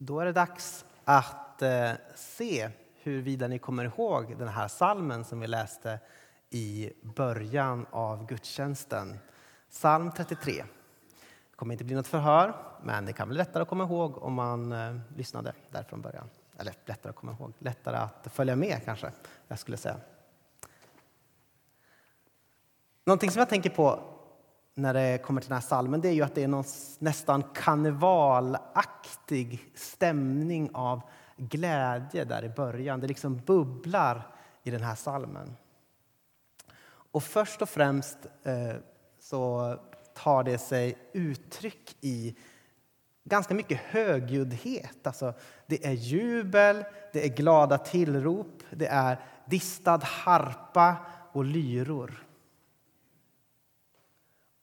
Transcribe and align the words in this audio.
Då 0.00 0.20
är 0.20 0.24
det 0.24 0.32
dags 0.32 0.84
att 1.04 1.62
eh, 1.62 1.90
se 2.14 2.70
huruvida 3.02 3.48
ni 3.48 3.58
kommer 3.58 3.84
ihåg 3.84 4.38
den 4.38 4.48
här 4.48 4.68
salmen 4.68 5.24
som 5.24 5.40
vi 5.40 5.46
läste 5.46 6.00
i 6.50 6.92
början 7.02 7.86
av 7.90 8.26
gudstjänsten. 8.26 9.18
Psalm 9.70 10.12
33. 10.16 10.52
Det 10.52 11.56
kommer 11.56 11.74
inte 11.74 11.84
bli 11.84 11.94
något 11.94 12.06
förhör, 12.06 12.54
men 12.82 13.06
det 13.06 13.12
kan 13.12 13.28
bli 13.28 13.36
lättare 13.36 13.62
att 13.62 13.68
komma 13.68 13.84
ihåg 13.84 14.22
om 14.22 14.34
man 14.34 14.72
eh, 14.72 14.96
lyssnade 15.16 15.52
där 15.70 15.82
från 15.82 16.00
början. 16.00 16.30
Eller 16.58 16.74
lättare 16.86 17.10
att 17.10 17.16
komma 17.16 17.32
ihåg, 17.32 17.52
lättare 17.58 17.96
att 17.96 18.28
följa 18.32 18.56
med 18.56 18.84
kanske, 18.84 19.12
jag 19.48 19.58
skulle 19.58 19.76
säga. 19.76 19.96
Någonting 23.04 23.30
som 23.30 23.38
jag 23.38 23.48
tänker 23.48 23.70
på 23.70 24.17
när 24.78 24.94
det 24.94 25.18
kommer 25.18 25.40
till 25.40 25.48
den 25.48 25.56
här 25.56 25.68
salmen 25.68 26.00
det 26.00 26.08
är 26.08 26.12
ju 26.12 26.22
att 26.22 26.34
det 26.34 26.44
är 26.44 26.48
någon 26.48 26.64
nästan 26.98 27.42
karnevalaktig 27.42 29.72
stämning 29.74 30.70
av 30.72 31.00
glädje 31.36 32.24
där 32.24 32.44
i 32.44 32.48
början. 32.48 33.00
Det 33.00 33.06
liksom 33.06 33.40
bubblar 33.46 34.34
i 34.62 34.70
den 34.70 34.82
här 34.82 34.94
salmen. 34.94 35.56
Och 37.12 37.22
först 37.22 37.62
och 37.62 37.68
främst 37.68 38.18
eh, 38.42 38.74
så 39.20 39.74
tar 40.14 40.44
det 40.44 40.58
sig 40.58 40.98
uttryck 41.12 41.96
i 42.00 42.36
ganska 43.24 43.54
mycket 43.54 43.80
högljuddhet. 43.80 45.06
Alltså, 45.06 45.34
det 45.66 45.86
är 45.86 45.92
jubel, 45.92 46.84
det 47.12 47.24
är 47.24 47.28
glada 47.28 47.78
tillrop, 47.78 48.62
det 48.70 48.86
är 48.86 49.20
distad 49.46 50.00
harpa 50.04 50.96
och 51.32 51.44
lyror. 51.44 52.27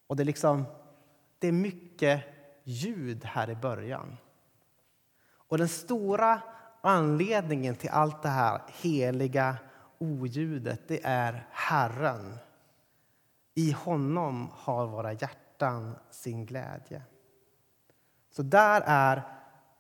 Och 0.08 0.16
det 0.16 0.24
är, 0.24 0.26
liksom, 0.26 0.66
det 1.40 1.48
är 1.48 1.52
mycket 1.52 2.24
ljud 2.64 3.26
här 3.26 3.50
i 3.50 3.56
början. 3.56 4.18
Och 5.48 5.58
den 5.58 5.68
stora 5.68 6.42
anledningen 6.82 7.76
till 7.76 7.90
allt 7.90 8.22
det 8.22 8.30
här 8.30 8.62
heliga 8.82 9.58
oljudet, 9.98 10.88
det 10.88 11.00
är 11.04 11.48
Herren. 11.52 12.38
I 13.54 13.72
honom 13.72 14.50
har 14.54 14.88
våra 14.88 15.14
hjärtan 15.14 15.96
sin 16.10 16.46
glädje. 16.46 17.02
Så 18.32 18.44
där 18.44 18.82
är 18.86 19.24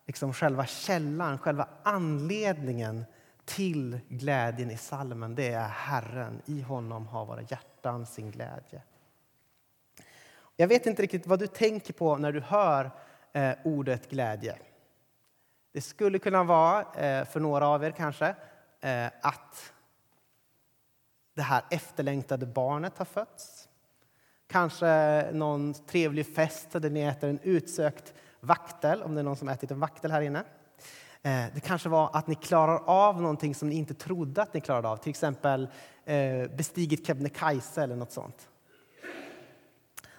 liksom 0.05 0.33
själva 0.33 0.66
källan, 0.66 1.38
själva 1.38 1.67
anledningen 1.83 3.05
till 3.45 3.99
glädjen 4.09 4.71
i 4.71 4.77
salmen. 4.77 5.36
Det 5.36 5.53
är 5.53 5.67
Herren. 5.67 6.42
I 6.45 6.61
honom 6.61 7.08
har 7.08 7.25
våra 7.25 7.42
hjärtan 7.42 8.05
sin 8.05 8.31
glädje. 8.31 8.81
Jag 10.58 10.67
vet 10.67 10.86
inte 10.86 11.02
riktigt 11.02 11.28
vad 11.28 11.39
du 11.39 11.48
tänker 11.48 11.94
på 11.94 12.17
när 12.17 12.31
du 12.31 12.39
hör 12.39 12.92
eh, 13.34 13.53
ordet 13.64 14.09
glädje. 14.09 14.58
Det 15.73 15.81
skulle 15.81 16.20
kunna 16.20 16.44
vara, 16.44 16.81
eh, 16.81 17.25
för 17.25 17.39
några 17.39 17.67
av 17.67 17.84
er 17.84 17.92
kanske, 17.92 18.36
eh, 18.81 19.06
att 19.22 19.73
det 21.33 21.42
här 21.42 21.64
efterlängtade 21.70 22.45
barnet 22.45 22.98
har 22.98 23.06
fötts. 23.06 23.70
Kanske 24.48 25.30
någon 25.31 25.73
trevlig 25.73 26.36
fest 26.36 26.72
där 26.72 26.89
ni 26.89 27.02
äter 27.02 27.30
en 27.30 27.39
utsökt 27.44 28.14
vaktel, 28.39 29.03
om 29.03 29.16
det 29.16 29.22
är 29.22 29.23
någon 29.23 29.36
som 29.36 29.50
ätit 29.50 29.72
en 29.72 29.80
vaktel 29.80 30.11
här 30.11 30.22
inne. 30.22 30.44
Eh, 31.22 31.45
det 31.53 31.59
kanske 31.64 31.89
var 31.89 32.09
att 32.14 32.28
ni 32.28 32.36
klarar 32.36 32.81
av 32.86 33.22
någonting 33.22 33.56
som 33.56 33.70
ni 33.70 33.76
inte 33.76 33.94
trodde 33.94 34.42
att 34.42 34.53
ni 34.53 34.61
klarade 34.61 34.88
av, 34.88 34.98
till 34.98 35.09
exempel 35.09 35.67
eh, 36.06 36.48
bestigit 36.58 37.08
Kebnekaise 37.08 37.83
eller 37.83 37.95
något 37.95 38.11
sånt. 38.11 38.50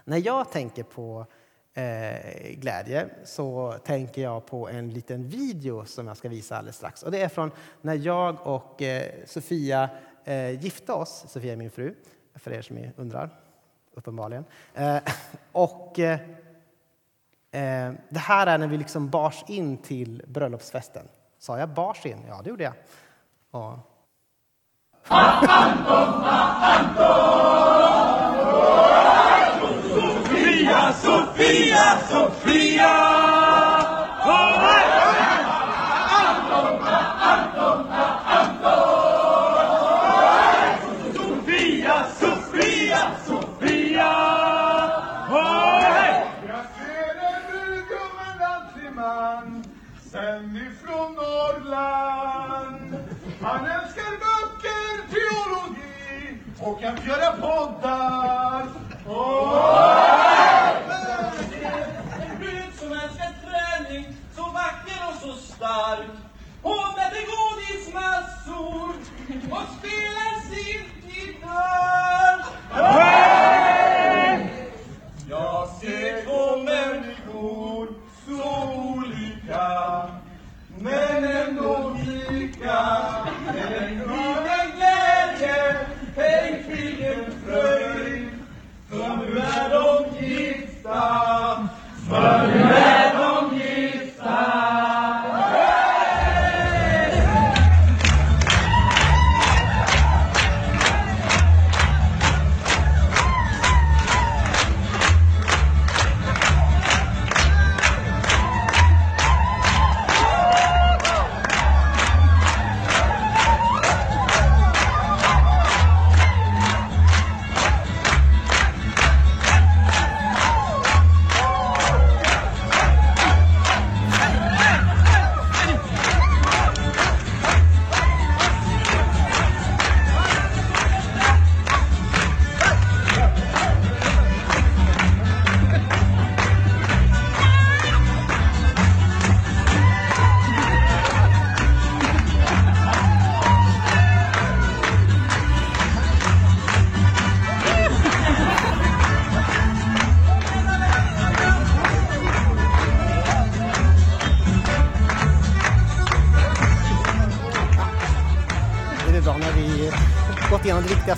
När 0.08 0.26
jag 0.26 0.50
tänker 0.50 0.82
på 0.82 1.26
eh, 1.74 2.50
glädje 2.50 3.08
så 3.24 3.74
tänker 3.84 4.22
jag 4.22 4.46
på 4.46 4.68
en 4.68 4.90
liten 4.90 5.28
video 5.28 5.84
som 5.84 6.06
jag 6.06 6.17
ska 6.17 6.28
visa 6.28 6.56
alldeles 6.56 6.77
strax. 6.77 7.02
Och 7.02 7.11
det 7.11 7.22
är 7.22 7.28
från 7.28 7.50
när 7.80 7.94
jag 7.94 8.46
och 8.46 8.83
eh, 8.83 9.12
Sofia 9.27 9.89
eh, 10.24 10.50
gifte 10.50 10.92
oss. 10.92 11.24
Sofia 11.28 11.52
är 11.52 11.56
min 11.56 11.70
fru, 11.70 11.95
för 12.34 12.52
er 12.52 12.62
som 12.62 12.78
undrar, 12.96 13.30
uppenbarligen. 13.95 14.45
Eh, 14.74 14.98
och 15.52 15.98
eh, 15.98 16.20
eh, 17.50 17.92
det 18.08 18.18
här 18.18 18.46
är 18.46 18.58
när 18.58 18.66
vi 18.66 18.78
liksom 18.78 19.11
bars 19.11 19.45
in 19.48 19.78
till 19.78 20.22
bröllopsfesten. 20.27 21.08
Sa 21.39 21.58
jag 21.58 21.68
bars 21.68 22.06
in? 22.06 22.18
Ja, 22.28 22.40
det 22.45 22.50
gjorde 22.50 22.64
jag. 22.64 22.74
Och... 23.50 23.78
Anton, 31.16 31.72
Anton! 31.72 32.06
Sofia, 32.08 32.08
Sofia! 32.08 32.92
Anton, 34.27 35.05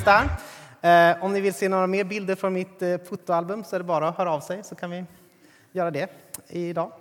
nästa. 0.09 0.31
Eh, 0.89 1.25
om 1.25 1.33
ni 1.33 1.41
vill 1.41 1.55
se 1.55 1.69
några 1.69 1.87
mer 1.87 2.05
bilder 2.05 2.35
från 2.35 2.53
mitt 2.53 2.83
eh, 2.83 2.99
fotoalbum 2.99 3.65
så 3.65 3.77
är 3.77 3.81
det 3.81 3.85
bara 3.85 4.09
att 4.09 4.17
höra 4.17 4.33
av 4.33 4.41
sig 4.41 4.65
så 4.65 4.75
kan 4.75 4.91
vi 4.91 5.05
göra 5.73 5.91
det 5.91 6.11
idag. 6.49 6.93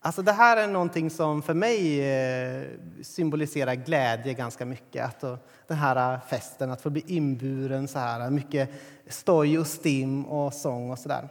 Alltså 0.00 0.22
det 0.22 0.32
här 0.32 0.56
är 0.56 0.66
någonting 0.66 1.10
som 1.10 1.42
för 1.42 1.54
mig 1.54 2.10
eh, 2.10 2.64
symboliserar 3.02 3.74
glädje 3.74 4.34
ganska 4.34 4.64
mycket. 4.66 5.04
Att 5.04 5.40
den 5.66 5.76
här 5.76 6.14
eh, 6.14 6.20
festen, 6.20 6.70
att 6.70 6.80
få 6.80 6.90
bli 6.90 7.04
inburen 7.06 7.88
så 7.88 7.98
här. 7.98 8.30
Mycket 8.30 8.70
stoj 9.06 9.58
och 9.58 9.66
stim 9.66 10.24
och 10.24 10.54
sång 10.54 10.90
och 10.90 10.98
så 10.98 11.08
där. 11.08 11.28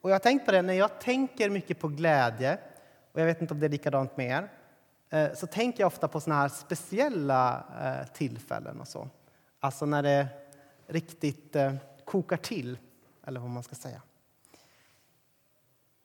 Och 0.00 0.10
jag 0.10 0.14
har 0.14 0.20
tänkt 0.20 0.46
på 0.46 0.52
det, 0.52 0.62
när 0.62 0.74
jag 0.74 1.00
tänker 1.00 1.50
mycket 1.50 1.78
på 1.78 1.88
glädje, 1.88 2.58
och 3.12 3.20
jag 3.20 3.26
vet 3.26 3.40
inte 3.40 3.54
om 3.54 3.60
det 3.60 3.66
är 3.66 3.70
likadant 3.70 4.16
med 4.16 4.26
er, 4.26 4.48
Eh, 5.12 5.34
så 5.34 5.46
tänker 5.46 5.80
jag 5.80 5.86
ofta 5.86 6.08
på 6.08 6.20
såna 6.20 6.36
här 6.36 6.48
speciella 6.48 7.64
eh, 7.82 8.12
tillfällen 8.12 8.80
och 8.80 8.88
så. 8.88 9.08
Alltså 9.60 9.86
när 9.86 10.02
det 10.02 10.28
riktigt 10.86 11.56
eh, 11.56 11.74
kokar 12.04 12.36
till, 12.36 12.78
eller 13.26 13.40
vad 13.40 13.50
man 13.50 13.62
ska 13.62 13.74
säga. 13.74 14.02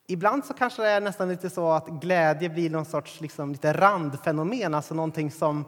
Ibland 0.07 0.45
så 0.45 0.53
kanske 0.53 0.81
det 0.81 0.89
är 0.89 1.01
nästan 1.01 1.29
lite 1.29 1.49
så 1.49 1.71
att 1.71 1.87
glädje 1.87 2.49
blir 2.49 2.69
någon 2.69 2.85
sorts 2.85 3.21
liksom, 3.21 3.51
lite 3.51 3.73
randfenomen, 3.73 4.73
alltså 4.73 4.93
någonting 4.93 5.31
som 5.31 5.65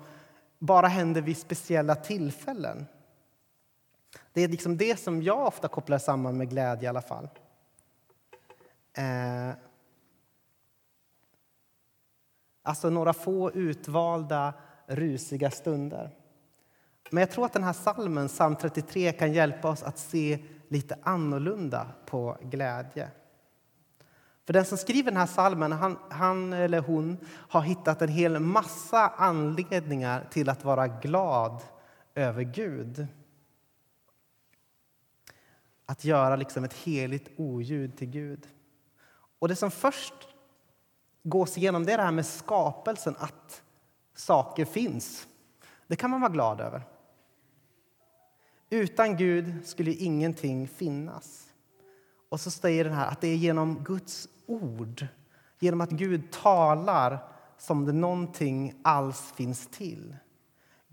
bara 0.57 0.87
händer 0.87 1.21
vid 1.21 1.37
speciella 1.37 1.95
tillfällen. 1.95 2.85
Det 4.33 4.41
är 4.41 4.47
liksom 4.47 4.77
det 4.77 4.99
som 4.99 5.23
jag 5.23 5.47
ofta 5.47 5.67
kopplar 5.67 5.97
samman 5.97 6.37
med 6.37 6.49
glädje 6.49 6.83
i 6.83 6.87
alla 6.87 7.01
fall. 7.01 7.29
Eh, 8.93 9.49
alltså 12.63 12.89
några 12.89 13.13
få 13.13 13.51
utvalda 13.51 14.53
rusiga 14.87 15.51
stunder. 15.51 16.15
Men 17.11 17.21
jag 17.21 17.31
tror 17.31 17.45
att 17.45 17.53
den 17.53 17.63
här 17.63 17.73
salmen, 17.73 18.27
psalm 18.27 18.55
33, 18.55 19.11
kan 19.11 19.33
hjälpa 19.33 19.69
oss 19.69 19.83
att 19.83 19.97
se 19.97 20.39
lite 20.67 20.97
annorlunda 21.03 21.87
på 22.05 22.37
glädje. 22.41 23.09
För 24.45 24.53
den 24.53 24.65
som 24.65 24.77
skriver 24.77 25.11
den 25.11 25.19
här 25.19 25.25
salmen, 25.25 25.71
han, 25.71 25.97
han, 26.09 26.53
eller 26.53 26.79
hon 26.79 27.17
har 27.25 27.61
hittat 27.61 28.01
en 28.01 28.09
hel 28.09 28.39
massa 28.39 29.07
anledningar 29.07 30.27
till 30.31 30.49
att 30.49 30.63
vara 30.63 30.87
glad 30.87 31.61
över 32.15 32.43
Gud. 32.43 33.07
Att 35.85 36.05
göra 36.05 36.35
liksom 36.35 36.63
ett 36.63 36.73
heligt 36.73 37.29
oljud 37.37 37.97
till 37.97 38.09
Gud. 38.09 38.47
Och 39.39 39.47
det 39.47 39.55
som 39.55 39.71
först 39.71 40.13
gås 41.29 41.57
igenom 41.57 41.85
det 41.85 41.93
är 41.93 41.97
det 41.97 42.03
här 42.03 42.11
med 42.11 42.25
skapelsen, 42.25 43.15
att 43.19 43.61
saker 44.15 44.65
finns. 44.65 45.27
Det 45.87 45.95
kan 45.95 46.09
man 46.09 46.21
vara 46.21 46.31
glad 46.31 46.61
över. 46.61 46.81
Utan 48.69 49.17
Gud 49.17 49.67
skulle 49.67 49.91
ingenting 49.91 50.67
finnas. 50.67 51.45
Och 52.29 52.39
så 52.39 52.51
säger 52.51 52.83
den 52.83 52.93
här 52.93 53.07
att 53.07 53.21
det 53.21 53.27
är 53.27 53.35
genom 53.35 53.83
Guds 53.83 54.27
ord, 54.45 55.07
genom 55.59 55.81
att 55.81 55.89
Gud 55.89 56.31
talar 56.31 57.19
som 57.57 57.85
det 57.85 57.93
någonting 57.93 58.73
alls 58.83 59.33
finns 59.35 59.67
till. 59.67 60.15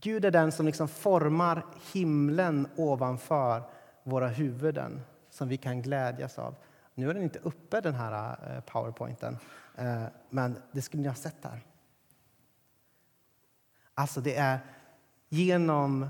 Gud 0.00 0.24
är 0.24 0.30
den 0.30 0.52
som 0.52 0.66
liksom 0.66 0.88
formar 0.88 1.64
himlen 1.92 2.68
ovanför 2.76 3.62
våra 4.02 4.28
huvuden 4.28 5.00
som 5.30 5.48
vi 5.48 5.56
kan 5.56 5.82
glädjas 5.82 6.38
av. 6.38 6.54
Nu 6.94 7.10
är 7.10 7.14
den 7.14 7.22
inte 7.22 7.38
uppe, 7.38 7.80
den 7.80 7.94
här 7.94 8.38
eh, 8.50 8.60
powerpointen, 8.60 9.38
Eh, 9.76 10.04
men 10.30 10.62
det 10.72 10.82
skulle 10.82 11.02
ni 11.02 11.08
ha 11.08 11.14
sett 11.14 11.42
där. 11.42 11.66
Alltså, 13.94 14.20
det 14.20 14.36
är 14.36 14.58
genom 15.28 16.08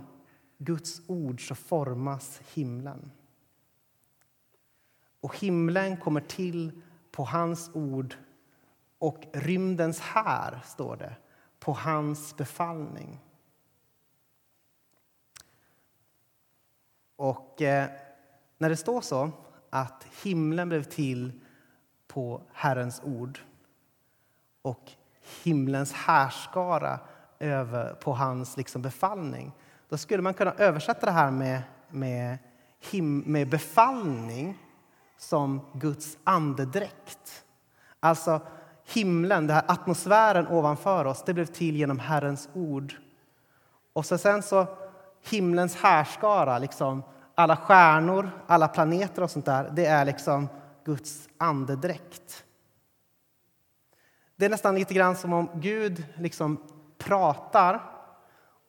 Guds 0.59 1.03
ord 1.07 1.49
så 1.49 1.55
formas 1.55 2.41
himlen. 2.55 3.11
Och 5.21 5.37
himlen 5.39 5.97
kommer 5.97 6.21
till 6.21 6.83
på 7.11 7.25
hans 7.25 7.71
ord 7.75 8.17
och 8.99 9.25
rymdens 9.33 10.01
här, 10.01 10.61
står 10.65 10.97
det, 10.97 11.17
på 11.59 11.73
hans 11.73 12.37
befallning. 12.37 13.21
Och 17.17 17.63
eh, 17.63 17.91
när 18.59 18.69
det 18.69 18.77
står 18.77 19.01
så, 19.01 19.31
att 19.71 20.07
himlen 20.23 20.69
blev 20.69 20.83
till 20.83 21.41
på 22.07 22.43
Herrens 22.53 23.01
ord 23.05 23.41
och 24.67 24.91
himlens 25.45 25.93
härskara 25.93 26.99
över, 27.39 27.95
på 27.95 28.13
hans 28.13 28.57
liksom 28.57 28.83
befallning 28.83 29.53
då 29.89 29.97
skulle 29.97 30.23
man 30.23 30.35
kunna 30.35 30.53
översätta 30.53 31.07
det 31.07 31.13
här 31.13 31.31
med, 31.31 31.63
med, 31.91 32.39
him, 32.91 33.19
med 33.27 33.49
befallning 33.49 34.59
som 35.19 35.61
Guds 35.73 36.19
andedräkt. 36.25 37.45
Alltså 38.01 38.41
himlen, 38.85 39.47
den 39.47 39.57
här 39.57 39.65
atmosfären 39.69 40.49
ovanför 40.49 41.05
oss, 41.05 41.23
det 41.27 41.35
blev 41.35 41.47
till 41.47 41.77
genom 41.77 41.99
Herrens 41.99 42.49
ord. 42.55 42.95
Och 43.93 44.07
så 44.07 44.19
sen 44.19 44.43
så 44.43 44.67
himlens 45.31 45.77
härskara, 45.77 46.59
liksom 46.59 47.03
alla 47.35 47.57
stjärnor, 47.57 48.31
alla 48.47 48.69
planeter 48.69 49.23
och 49.23 49.31
sånt 49.31 49.47
där, 49.47 49.71
det 49.73 49.87
är 49.87 50.05
liksom 50.05 50.49
Guds 50.85 51.29
andedräkt. 51.39 52.45
Det 54.37 54.45
är 54.45 54.51
nästan 54.51 54.75
lite 54.75 54.95
grann 54.95 55.17
som 55.17 55.33
om 55.33 55.51
Gud 55.55 56.05
liksom 56.17 56.59
pratar 56.99 57.81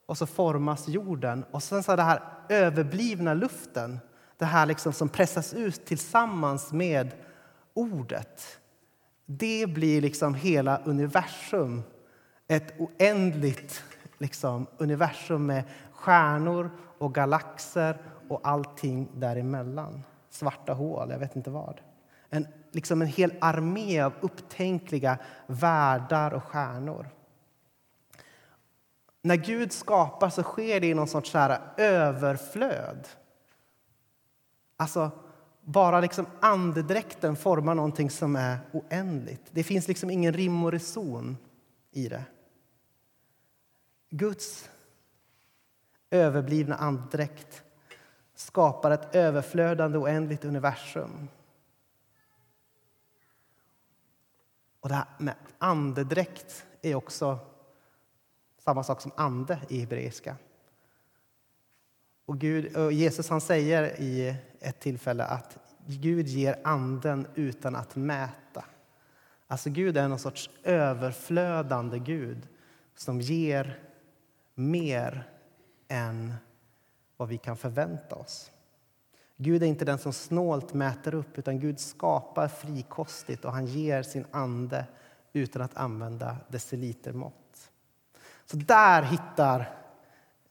och 0.06 0.18
så 0.18 0.26
formas 0.26 0.88
jorden. 0.88 1.46
Och 1.52 1.64
sen 1.64 1.84
så 1.84 1.96
den 1.96 2.06
här 2.06 2.22
överblivna 2.50 3.34
luften, 3.34 4.00
det 4.38 4.46
här 4.46 4.66
liksom 4.66 4.94
som 4.94 5.10
pressas 5.10 5.54
ut 5.54 5.86
tillsammans 5.86 6.72
med 6.72 7.12
ordet. 7.74 8.60
Det 9.26 9.70
blir 9.70 10.02
liksom 10.02 10.34
hela 10.34 10.78
universum, 10.78 11.84
ett 12.48 12.74
oändligt 12.80 13.84
liksom, 14.18 14.68
universum 14.78 15.46
med 15.46 15.64
stjärnor 15.92 16.72
och 16.98 17.16
galaxer 17.16 18.02
och 18.30 18.40
allting 18.44 19.10
däremellan. 19.14 20.04
Svarta 20.30 20.74
hål, 20.74 21.10
jag 21.12 21.20
vet 21.20 21.36
inte 21.36 21.50
vad. 21.50 21.82
En, 22.30 22.48
liksom 22.72 23.02
en 23.02 23.08
hel 23.08 23.34
armé 23.42 24.02
av 24.02 24.14
upptänkliga 24.22 25.18
världar 25.48 26.34
och 26.34 26.44
stjärnor. 26.44 27.10
När 29.22 29.36
Gud 29.36 29.72
skapar 29.72 30.30
så 30.30 30.44
sker 30.44 30.80
det 30.80 30.88
i 30.88 30.94
någon 30.94 31.08
sorts 31.08 31.32
så 31.32 31.58
överflöd. 31.78 33.08
Alltså, 34.78 35.12
bara 35.62 36.00
liksom 36.00 36.26
andedräkten 36.40 37.36
formar 37.36 37.76
någonting 37.76 38.10
som 38.10 38.36
är 38.36 38.60
oändligt. 38.72 39.42
Det 39.52 39.64
finns 39.64 39.88
liksom 39.88 40.10
ingen 40.10 40.34
rim 40.34 40.64
och 40.64 40.72
reson 40.72 41.38
i 41.92 42.08
det. 42.08 42.24
Guds 44.10 44.70
överblivna 46.10 46.76
andedräkt 46.76 47.64
skapar 48.36 48.92
ett 48.92 49.16
överflödande 49.16 49.98
oändligt 49.98 50.46
universum. 50.46 51.28
Och 54.88 54.92
det 54.92 54.96
här 54.96 55.08
med 55.18 55.36
andedräkt 55.58 56.66
är 56.82 56.96
också 56.96 57.40
samma 58.60 58.84
sak 58.84 59.02
som 59.02 59.12
ande 59.16 59.60
i 59.70 59.80
hebreiska. 59.80 60.36
Och, 62.26 62.40
Gud, 62.40 62.78
och 62.78 62.94
Jesus 62.94 63.30
han 63.30 63.42
säger 63.42 64.02
i 64.02 64.36
ett 64.60 64.80
tillfälle 64.80 65.24
att 65.24 65.58
Gud 65.88 66.28
ger 66.28 66.60
anden 66.64 67.28
utan 67.36 67.76
att 67.76 67.96
mäta. 67.96 68.66
Alltså 69.48 69.70
Gud 69.70 69.98
är 69.98 70.08
någon 70.08 70.20
sorts 70.20 70.50
överflödande 70.64 72.00
Gud 72.00 72.48
som 72.96 73.22
ger 73.22 73.80
mer 74.54 75.30
än 75.88 76.34
vad 77.18 77.30
vi 77.30 77.38
kan 77.38 77.58
förvänta 77.58 78.16
oss. 78.16 78.52
Gud 79.38 79.64
är 79.64 79.68
inte 79.68 79.86
den 79.86 79.98
som 79.98 80.14
snålt 80.14 80.74
mäter 80.74 81.16
upp, 81.16 81.38
utan 81.38 81.60
Gud 81.60 81.80
skapar 81.80 82.48
frikostigt 82.48 83.46
och 83.46 83.52
han 83.52 83.66
ger 83.66 84.04
sin 84.04 84.26
ande 84.32 84.86
utan 85.34 85.62
att 85.62 85.78
använda 85.78 86.38
decilitermått. 86.48 87.72
Så 88.46 88.58
där 88.58 89.02
hittar 89.02 89.60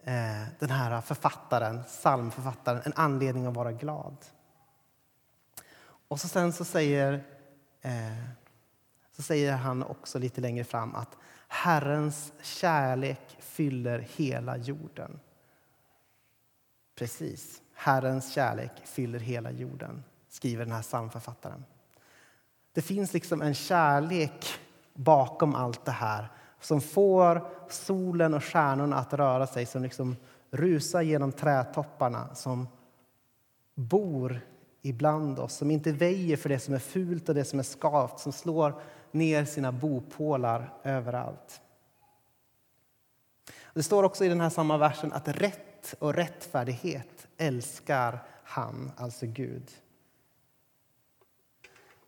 eh, 0.04 0.48
den 0.58 0.70
här 0.70 1.00
författaren, 1.00 1.82
psalmförfattaren 1.82 2.82
en 2.84 2.92
anledning 2.96 3.46
att 3.46 3.54
vara 3.54 3.72
glad. 3.72 4.16
Och 6.08 6.20
så 6.20 6.28
sen 6.28 6.52
så 6.52 6.64
säger, 6.64 7.24
eh, 7.82 8.24
så 9.12 9.22
säger 9.22 9.56
han 9.56 9.82
också 9.82 10.18
lite 10.18 10.40
längre 10.40 10.64
fram 10.64 10.94
att 10.94 11.16
Herrens 11.48 12.32
kärlek 12.42 13.36
fyller 13.38 13.98
hela 13.98 14.56
jorden. 14.56 15.20
Precis. 16.94 17.62
Herrens 17.76 18.32
kärlek 18.32 18.72
fyller 18.84 19.18
hela 19.18 19.50
jorden, 19.50 20.04
skriver 20.28 20.64
den 20.64 20.74
här 20.74 20.82
psalmförfattaren. 20.82 21.64
Det 22.72 22.82
finns 22.82 23.12
liksom 23.12 23.42
en 23.42 23.54
kärlek 23.54 24.46
bakom 24.94 25.54
allt 25.54 25.84
det 25.84 25.92
här 25.92 26.28
som 26.60 26.80
får 26.80 27.48
solen 27.68 28.34
och 28.34 28.44
stjärnorna 28.44 28.96
att 28.96 29.12
röra 29.12 29.46
sig, 29.46 29.66
som 29.66 29.82
liksom 29.82 30.16
rusar 30.50 31.02
genom 31.02 31.32
trädtopparna, 31.32 32.34
som 32.34 32.68
bor 33.74 34.40
ibland 34.82 35.38
oss, 35.38 35.54
som 35.54 35.70
inte 35.70 35.92
väjer 35.92 36.36
för 36.36 36.48
det 36.48 36.58
som 36.58 36.74
är 36.74 36.78
fult 36.78 37.28
och 37.28 37.34
det 37.34 37.44
som 37.44 37.58
är 37.58 37.62
skavt, 37.62 38.18
som 38.18 38.32
slår 38.32 38.74
ner 39.10 39.44
sina 39.44 39.72
bopålar 39.72 40.72
överallt. 40.82 41.60
Det 43.74 43.82
står 43.82 44.04
också 44.04 44.24
i 44.24 44.28
den 44.28 44.40
här 44.40 44.50
samma 44.50 44.78
versen 44.78 45.12
att 45.12 45.28
rätt 45.28 45.65
och 45.92 46.14
rättfärdighet 46.14 47.26
älskar 47.36 48.22
han, 48.44 48.92
alltså 48.96 49.26
Gud. 49.26 49.70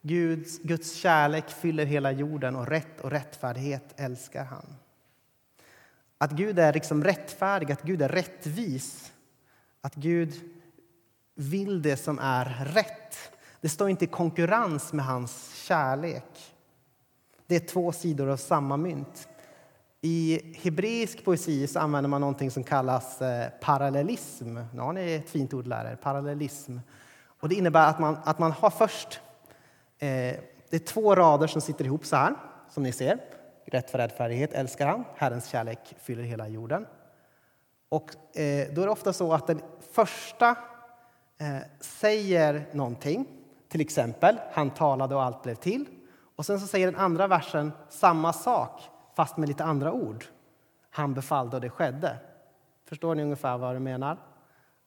Guds, 0.03 0.59
Guds 0.59 0.95
kärlek 0.95 1.51
fyller 1.51 1.85
hela 1.87 2.13
jorden 2.13 2.57
och 2.57 2.67
rätt 2.67 3.01
och 3.01 3.11
rättfärdighet 3.11 3.95
älskar 3.97 4.45
han. 4.45 4.75
Att 6.19 6.31
Gud 6.31 6.59
är 6.59 6.73
liksom 6.73 7.05
rättfärdig, 7.05 7.73
att 7.73 7.83
Gud 7.83 8.03
är 8.03 8.09
rättvis. 8.09 9.13
Att 9.81 9.95
Gud 9.95 10.35
vill 11.35 11.83
det 11.83 11.97
som 11.97 12.19
är 12.19 12.45
rätt. 12.65 13.17
Det 13.61 13.69
står 13.69 13.91
inte 13.91 14.05
i 14.05 14.09
konkurrens 14.09 14.93
med 14.93 15.05
hans 15.05 15.55
kärlek. 15.55 16.55
Det 17.47 17.57
är 17.57 17.61
två 17.61 17.93
sidor 17.93 18.29
av 18.29 18.37
samma 18.37 18.77
mynt. 18.77 19.29
I 20.01 20.41
hebreisk 20.55 21.25
poesi 21.25 21.67
så 21.67 21.79
använder 21.79 22.09
man 22.09 22.21
någonting 22.21 22.51
som 22.51 22.65
kallas 22.65 23.23
eh, 23.23 23.49
parallellism. 23.61 24.59
Nu 24.73 24.81
har 24.81 24.93
ni 24.93 25.13
ett 25.13 25.31
fint 25.31 25.55
ord 25.55 25.67
lärare, 25.67 25.97
parallellism. 25.97 26.79
Och 27.41 27.49
det 27.49 27.55
innebär 27.55 27.89
att 27.89 27.99
man, 27.99 28.17
att 28.25 28.39
man 28.39 28.53
har 28.53 28.71
först 28.71 29.21
eh, 29.99 30.37
det 30.71 30.77
är 30.77 30.79
två 30.79 31.15
rader 31.15 31.47
som 31.47 31.61
sitter 31.61 31.85
ihop 31.85 32.07
så 32.07 32.17
här, 32.17 32.35
som 32.71 32.83
ni 32.83 32.93
ser. 32.93 33.19
Rätt 33.67 33.91
för 33.91 33.99
rättfärdighet 33.99 34.53
älskar 34.53 34.87
han, 34.87 35.05
Herrens 35.17 35.47
kärlek 35.49 35.95
fyller 35.99 36.23
hela 36.23 36.49
jorden. 36.49 36.87
Och 37.89 38.37
eh, 38.39 38.69
då 38.75 38.81
är 38.81 38.87
det 38.87 38.93
ofta 38.93 39.13
så 39.13 39.33
att 39.33 39.47
den 39.47 39.61
första 39.93 40.49
eh, 41.39 41.59
säger 41.81 42.67
någonting, 42.73 43.27
till 43.69 43.81
exempel 43.81 44.41
han 44.53 44.71
talade 44.71 45.15
och 45.15 45.23
allt 45.23 45.43
blev 45.43 45.55
till. 45.55 45.85
Och 46.37 46.47
sen 46.47 46.61
så 46.61 46.67
säger 46.67 46.87
den 46.87 47.01
andra 47.01 47.27
versen 47.27 47.73
samma 47.89 48.33
sak, 48.33 48.81
fast 49.19 49.37
med 49.37 49.49
lite 49.49 49.65
andra 49.65 49.93
ord. 49.93 50.25
Han 50.91 51.15
befallde 51.15 51.57
och 51.57 51.61
det 51.61 51.71
skedde. 51.71 52.17
Förstår 52.85 53.15
ni 53.15 53.23
ungefär 53.23 53.59
vad 53.59 53.75
jag 53.75 53.83
menar? 53.83 54.19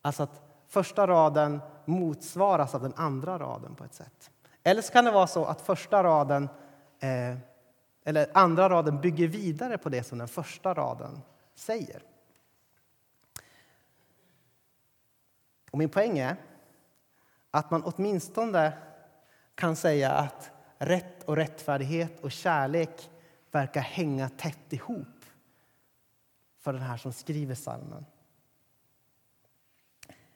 Alltså 0.02 0.24
att 0.24 0.42
första 0.68 1.08
raden 1.08 1.62
motsvaras 1.86 2.76
av 2.76 2.82
den 2.82 2.94
andra 2.96 3.40
raden 3.40 3.76
på 3.76 3.84
ett 3.84 3.94
sätt. 3.94 4.32
Eller 4.64 4.82
så 4.82 4.94
kan 4.94 5.06
det 5.06 5.12
vara 5.12 5.28
så 5.28 5.46
att 5.46 5.62
första 5.62 6.04
raden 6.04 6.50
eh, 7.00 7.38
eller 8.04 8.28
andra 8.34 8.70
raden 8.70 9.02
bygger 9.02 9.28
vidare 9.28 9.78
på 9.78 9.90
det 9.90 10.04
som 10.04 10.18
den 10.18 10.28
första 10.28 10.74
raden 10.74 11.22
säger. 11.56 12.04
Och 15.72 15.78
min 15.78 15.90
poäng 15.90 16.20
är 16.20 16.36
att 17.52 17.72
man 17.72 17.84
åtminstone 17.84 18.74
kan 19.56 19.76
säga 19.76 20.12
att 20.12 20.52
rätt 20.78 21.24
och 21.24 21.36
rättfärdighet 21.36 22.20
och 22.20 22.32
kärlek 22.32 23.10
verkar 23.52 23.82
hänga 23.82 24.30
tätt 24.30 24.74
ihop 24.74 25.26
för 26.60 26.74
den 26.74 26.82
här 26.82 26.98
som 26.98 27.14
skriver 27.14 27.56
salmen. 27.56 28.06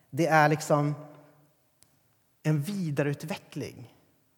Det 0.09 0.27
är 0.27 0.49
liksom 0.49 0.95
en 2.43 2.61
vidareutveckling. 2.61 3.93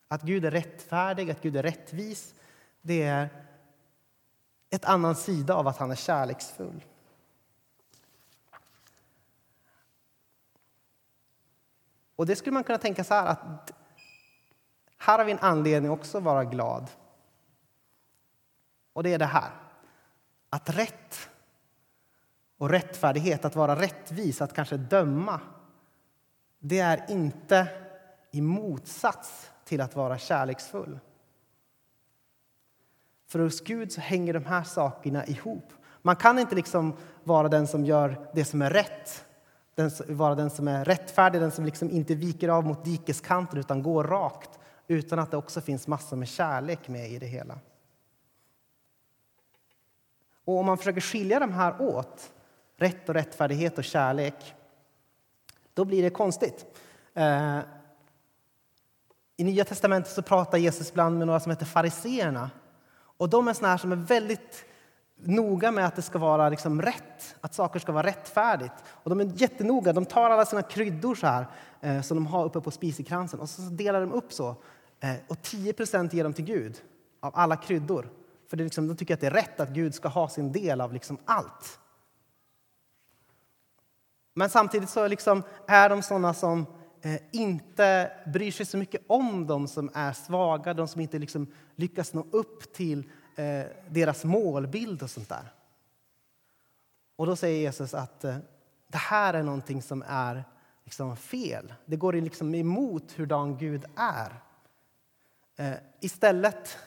Att 0.08 0.22
Gud 0.22 0.46
är 0.46 0.52
rättfärdig, 0.52 1.32
att 1.32 1.42
Gud 1.42 1.56
är 1.56 1.64
rättvis 1.64 2.34
det 2.88 3.04
är 3.04 3.30
ett 4.70 4.86
annan 4.86 5.16
sida 5.16 5.56
av 5.56 5.68
att 5.68 5.78
han 5.78 5.92
är 5.92 5.96
kärleksfull. 5.96 6.84
Och 12.16 12.26
det 12.26 12.36
skulle 12.36 12.54
man 12.54 12.64
kunna 12.64 12.78
tänka 12.78 13.04
så 13.04 13.14
här 13.14 13.26
att 13.26 13.72
här 14.98 15.18
har 15.18 15.26
vi 15.26 15.32
en 15.32 15.40
anledning 15.40 15.92
också 15.92 16.18
att 16.18 16.24
vara 16.24 16.46
glad. 16.46 16.90
Och 18.98 19.04
det 19.04 19.14
är 19.14 19.20
det 19.20 19.26
här. 19.26 19.52
Att 20.50 20.70
rätt 20.70 21.30
och 22.58 22.70
rättfärdighet, 22.70 23.46
att 23.46 23.56
vara 23.56 23.82
rättvis, 23.82 24.42
att 24.42 24.54
kanske 24.54 24.78
döma 24.78 25.40
det 26.60 26.80
är 26.80 27.06
inte 27.10 27.68
i 28.32 28.42
motsats 28.42 29.52
till 29.66 29.82
att 29.82 29.96
vara 29.96 30.18
kärleksfull. 30.18 31.00
För 33.28 33.40
hos 33.40 33.62
Gud 33.62 33.92
så 33.92 34.02
hänger 34.02 34.34
de 34.34 34.46
här 34.46 34.64
sakerna 34.64 35.26
ihop. 35.26 35.74
Man 36.02 36.16
kan 36.16 36.40
inte 36.40 36.56
liksom 36.56 36.94
vara 37.24 37.50
den 37.50 37.68
som 37.68 37.86
gör 37.86 38.30
det 38.34 38.46
som 38.46 38.62
är 38.62 38.70
rätt, 38.70 39.26
den, 39.76 39.92
vara 40.08 40.36
den 40.36 40.50
som 40.50 40.68
är 40.68 40.86
rättfärdig, 40.86 41.42
den 41.42 41.52
som 41.52 41.66
liksom 41.66 41.90
inte 41.90 42.16
viker 42.16 42.50
av 42.50 42.66
mot 42.66 42.86
dikeskanten 42.86 43.60
utan 43.60 43.84
går 43.84 44.04
rakt 44.04 44.60
utan 44.88 45.20
att 45.20 45.32
det 45.32 45.38
också 45.38 45.62
finns 45.62 45.88
massor 45.88 46.18
med 46.18 46.28
kärlek 46.28 46.88
med 46.88 47.12
i 47.12 47.20
det 47.20 47.28
hela. 47.28 47.60
Och 50.48 50.60
om 50.60 50.66
man 50.66 50.78
försöker 50.78 51.02
skilja 51.02 51.40
de 51.40 51.54
här 51.54 51.82
åt, 51.82 52.32
rätt 52.78 53.10
och 53.10 53.16
rättfärdighet 53.16 53.78
och 53.78 53.84
kärlek, 53.84 54.56
då 55.74 55.86
blir 55.86 56.04
det 56.04 56.10
konstigt. 56.10 56.66
Eh, 57.14 57.60
I 59.38 59.44
Nya 59.44 59.66
testamentet 59.66 60.14
så 60.14 60.22
pratar 60.22 60.58
Jesus 60.58 60.90
ibland 60.90 61.18
med 61.18 61.28
några 61.28 61.40
som 61.40 61.50
heter 61.50 61.66
fariseerna 61.66 62.50
och 63.18 63.30
de 63.30 63.48
är 63.48 63.54
såna 63.54 63.68
här 63.68 63.78
som 63.78 63.92
är 63.92 63.96
väldigt 63.96 64.66
noga 65.24 65.72
med 65.72 65.86
att 65.86 65.96
det 65.96 66.02
ska 66.02 66.20
vara 66.20 66.50
liksom 66.50 66.82
rätt, 66.82 67.36
att 67.42 67.54
saker 67.54 67.80
ska 67.80 67.92
vara 67.92 68.08
rättfärdigt. 68.08 68.74
Och 68.88 69.10
de 69.10 69.20
är 69.20 69.32
jättenoga. 69.36 69.94
De 69.94 70.06
tar 70.06 70.30
alla 70.30 70.46
sina 70.46 70.62
kryddor 70.62 71.16
så 71.16 71.28
här, 71.28 71.46
eh, 71.82 72.02
som 72.02 72.18
de 72.18 72.26
har 72.26 72.46
uppe 72.46 72.62
på 72.62 72.72
spisekransen 72.72 73.40
och 73.40 73.50
så 73.50 73.62
delar 73.62 74.02
de 74.02 74.12
upp 74.12 74.34
så. 74.34 74.56
Eh, 75.00 75.16
och 75.28 75.38
10% 75.42 76.14
ger 76.14 76.24
de 76.24 76.34
till 76.34 76.46
Gud 76.46 76.82
av 77.20 77.32
alla 77.36 77.56
kryddor. 77.56 78.10
För 78.48 78.58
det 78.58 78.64
liksom, 78.64 78.88
de 78.88 78.98
tycker 78.98 79.14
att 79.14 79.20
det 79.20 79.28
är 79.28 79.32
rätt 79.32 79.60
att 79.60 79.70
Gud 79.70 79.96
ska 79.96 80.08
ha 80.08 80.30
sin 80.30 80.52
del 80.52 80.82
av 80.82 80.94
liksom 80.94 81.18
allt. 81.26 81.80
Men 84.34 84.50
samtidigt 84.50 84.90
så 84.90 85.08
liksom 85.08 85.44
är 85.68 85.90
de 85.90 86.02
såna 86.02 86.34
som 86.34 86.66
eh, 87.02 87.22
inte 87.32 88.12
bryr 88.26 88.52
sig 88.52 88.66
så 88.66 88.78
mycket 88.78 89.02
om 89.08 89.48
de 89.48 89.68
som 89.68 89.90
är 89.94 90.14
svaga, 90.14 90.74
de 90.74 90.88
som 90.88 91.02
inte 91.02 91.20
liksom 91.20 91.54
lyckas 91.76 92.14
nå 92.14 92.26
upp 92.32 92.74
till 92.74 93.10
eh, 93.36 93.66
deras 93.90 94.24
målbild 94.24 95.04
och 95.04 95.10
sånt 95.10 95.30
där. 95.30 95.54
Och 97.16 97.26
då 97.26 97.36
säger 97.36 97.60
Jesus 97.60 97.94
att 97.94 98.24
eh, 98.24 98.38
det 98.88 98.98
här 98.98 99.34
är 99.34 99.44
någonting 99.44 99.82
som 99.82 100.04
är 100.08 100.44
liksom 100.84 101.18
fel. 101.18 101.74
Det 101.86 101.96
går 101.96 102.14
liksom 102.14 102.56
emot 102.56 103.12
hurdan 103.12 103.58
Gud 103.58 103.86
är. 103.96 104.34
Istället 106.00 106.78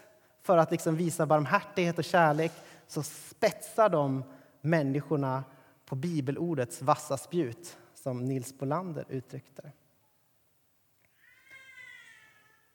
för 0.42 0.58
att 0.58 0.70
liksom 0.70 0.96
visa 0.96 1.26
barmhärtighet 1.26 1.98
och 1.98 2.04
kärlek 2.04 2.52
så 2.86 3.02
spetsar 3.02 3.88
de 3.88 4.24
människorna 4.60 5.44
på 5.84 5.94
bibelordets 5.94 6.82
vassa 6.82 7.16
spjut, 7.16 7.78
som 7.94 8.24
Nils 8.24 8.58
Bolander 8.58 9.04
uttryckte 9.08 9.62
det. 9.62 9.72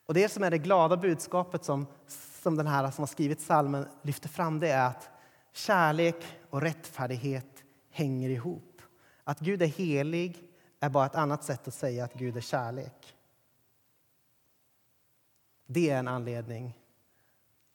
Och 0.05 0.13
det 0.13 0.29
som 0.29 0.43
är 0.43 0.51
det 0.51 0.57
glada 0.57 0.98
budskapet 0.98 1.63
som, 1.63 1.88
som 2.41 2.55
den 2.55 2.67
här 2.67 2.91
som 2.91 3.01
har 3.01 3.07
skrivit 3.07 3.41
salmen 3.41 3.88
lyfter 4.01 4.29
fram 4.29 4.60
det 4.60 4.69
är 4.69 4.88
att 4.88 5.10
kärlek 5.51 6.25
och 6.50 6.62
rättfärdighet 6.62 7.63
hänger 7.89 8.29
ihop. 8.29 8.81
Att 9.24 9.39
Gud 9.39 9.62
är 9.62 9.67
helig 9.67 10.43
är 10.79 10.89
bara 10.89 11.05
ett 11.05 11.15
annat 11.15 11.43
sätt 11.43 11.67
att 11.67 11.74
säga 11.74 12.03
att 12.03 12.13
Gud 12.13 12.38
är 12.38 12.41
kärlek. 12.41 13.15
Det 15.65 15.89
är 15.89 16.00
en 16.00 16.07
anledning 16.07 16.79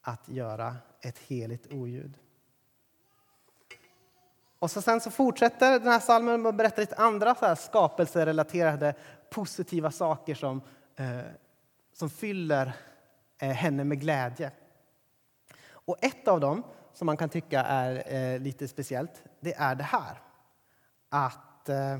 att 0.01 0.29
göra 0.29 0.75
ett 1.01 1.17
heligt 1.17 1.73
oljud. 1.73 2.17
Och 4.59 4.71
så 4.71 4.81
sen 4.81 5.01
så 5.01 5.11
fortsätter 5.11 5.79
den 5.79 5.87
här 5.87 5.99
salmen 5.99 6.41
med 6.41 6.49
att 6.49 6.55
berätta 6.55 6.81
lite 6.81 6.95
andra 6.95 7.35
så 7.35 7.45
här 7.45 7.55
skapelserelaterade 7.55 8.95
positiva 9.29 9.91
saker 9.91 10.35
som 10.35 10.61
eh, 10.95 11.21
som 11.93 12.09
fyller 12.09 12.73
eh, 13.37 13.49
henne 13.49 13.83
med 13.83 13.99
glädje. 13.99 14.51
Och 15.63 15.97
ett 16.01 16.27
av 16.27 16.39
dem 16.39 16.63
som 16.93 17.05
man 17.05 17.17
kan 17.17 17.29
tycka 17.29 17.63
är 17.63 18.13
eh, 18.13 18.39
lite 18.39 18.67
speciellt, 18.67 19.23
det 19.39 19.53
är 19.53 19.75
det 19.75 19.83
här. 19.83 20.21
Att 21.09 21.69
eh, 21.69 21.99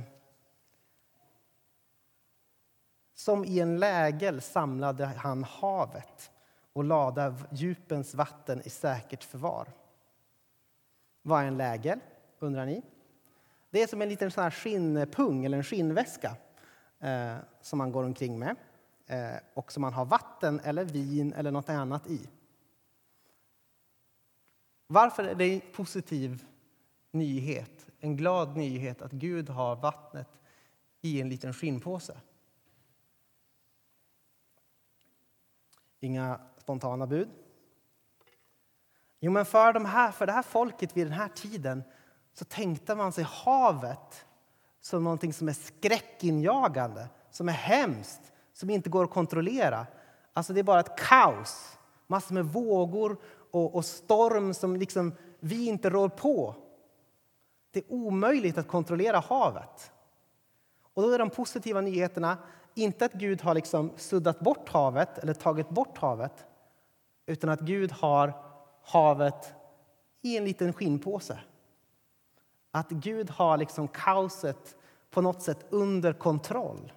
som 3.15 3.45
i 3.45 3.59
en 3.59 3.79
lägel 3.79 4.41
samlade 4.41 5.05
han 5.05 5.43
havet 5.43 6.31
och 6.73 6.83
lada 6.83 7.35
djupens 7.51 8.15
vatten 8.15 8.61
i 8.65 8.69
säkert 8.69 9.23
förvar. 9.23 9.67
Vad 11.21 11.41
är 11.43 11.47
en 11.47 11.57
lägel, 11.57 11.99
undrar 12.39 12.65
ni? 12.65 12.81
Det 13.69 13.83
är 13.83 13.87
som 13.87 14.01
en 14.01 14.09
liten 14.09 14.31
sån 14.31 14.43
här 14.43 14.51
skinnpung 14.51 15.45
eller 15.45 15.57
en 15.57 15.63
skinnväska 15.63 16.35
eh, 16.99 17.35
som 17.61 17.77
man 17.77 17.91
går 17.91 18.03
omkring 18.03 18.39
med. 18.39 18.55
Eh, 19.05 19.37
och 19.53 19.71
som 19.71 19.81
man 19.81 19.93
har 19.93 20.05
vatten 20.05 20.59
eller 20.59 20.85
vin 20.85 21.33
eller 21.33 21.51
något 21.51 21.69
annat 21.69 22.07
i. 22.07 22.29
Varför 24.87 25.23
är 25.23 25.35
det 25.35 25.53
en 25.53 25.61
positiv 25.73 26.45
nyhet, 27.11 27.87
en 27.99 28.17
glad 28.17 28.57
nyhet 28.57 29.01
att 29.01 29.11
Gud 29.11 29.49
har 29.49 29.75
vattnet 29.75 30.29
i 31.01 31.21
en 31.21 31.29
liten 31.29 31.53
skinnpåse? 31.53 32.17
Inga 35.99 36.39
spontana 36.61 37.07
bud? 37.07 37.29
Jo, 39.19 39.31
men 39.31 39.45
för, 39.45 39.73
de 39.73 39.85
här, 39.85 40.11
för 40.11 40.25
det 40.25 40.31
här 40.31 40.41
folket 40.41 40.97
vid 40.97 41.05
den 41.05 41.13
här 41.13 41.27
tiden 41.27 41.83
så 42.33 42.45
tänkte 42.45 42.95
man 42.95 43.11
sig 43.11 43.23
havet 43.23 44.25
som 44.81 45.03
någonting 45.03 45.33
som 45.33 45.49
är 45.49 45.53
skräckinjagande, 45.53 47.07
som 47.31 47.49
är 47.49 47.53
hemskt, 47.53 48.21
som 48.53 48.69
inte 48.69 48.89
går 48.89 49.03
att 49.03 49.09
kontrollera. 49.09 49.87
Alltså 50.33 50.53
det 50.53 50.59
är 50.59 50.63
bara 50.63 50.79
ett 50.79 50.97
kaos, 50.97 51.77
massor 52.07 52.33
med 52.33 52.45
vågor 52.45 53.17
och, 53.51 53.75
och 53.75 53.85
storm 53.85 54.53
som 54.53 54.75
liksom 54.75 55.13
vi 55.39 55.67
inte 55.67 55.89
rår 55.89 56.09
på. 56.09 56.55
Det 57.71 57.79
är 57.79 57.93
omöjligt 57.93 58.57
att 58.57 58.67
kontrollera 58.67 59.19
havet. 59.19 59.91
Och 60.93 61.01
då 61.01 61.09
är 61.09 61.19
de 61.19 61.29
positiva 61.29 61.81
nyheterna 61.81 62.37
inte 62.75 63.05
att 63.05 63.13
Gud 63.13 63.41
har 63.41 63.53
liksom 63.53 63.91
suddat 63.97 64.39
bort 64.39 64.69
havet 64.69 65.17
eller 65.17 65.33
tagit 65.33 65.69
bort 65.69 65.97
havet 65.97 66.45
utan 67.31 67.49
att 67.49 67.59
Gud 67.59 67.91
har 67.91 68.33
havet 68.83 69.53
i 70.21 70.37
en 70.37 70.45
liten 70.45 70.73
skinnpåse. 70.73 71.39
Att 72.71 72.89
Gud 72.89 73.29
har 73.29 73.57
liksom 73.57 73.87
kaoset 73.87 74.75
på 75.09 75.21
något 75.21 75.41
sätt 75.41 75.65
under 75.69 76.13
kontroll. 76.13 76.91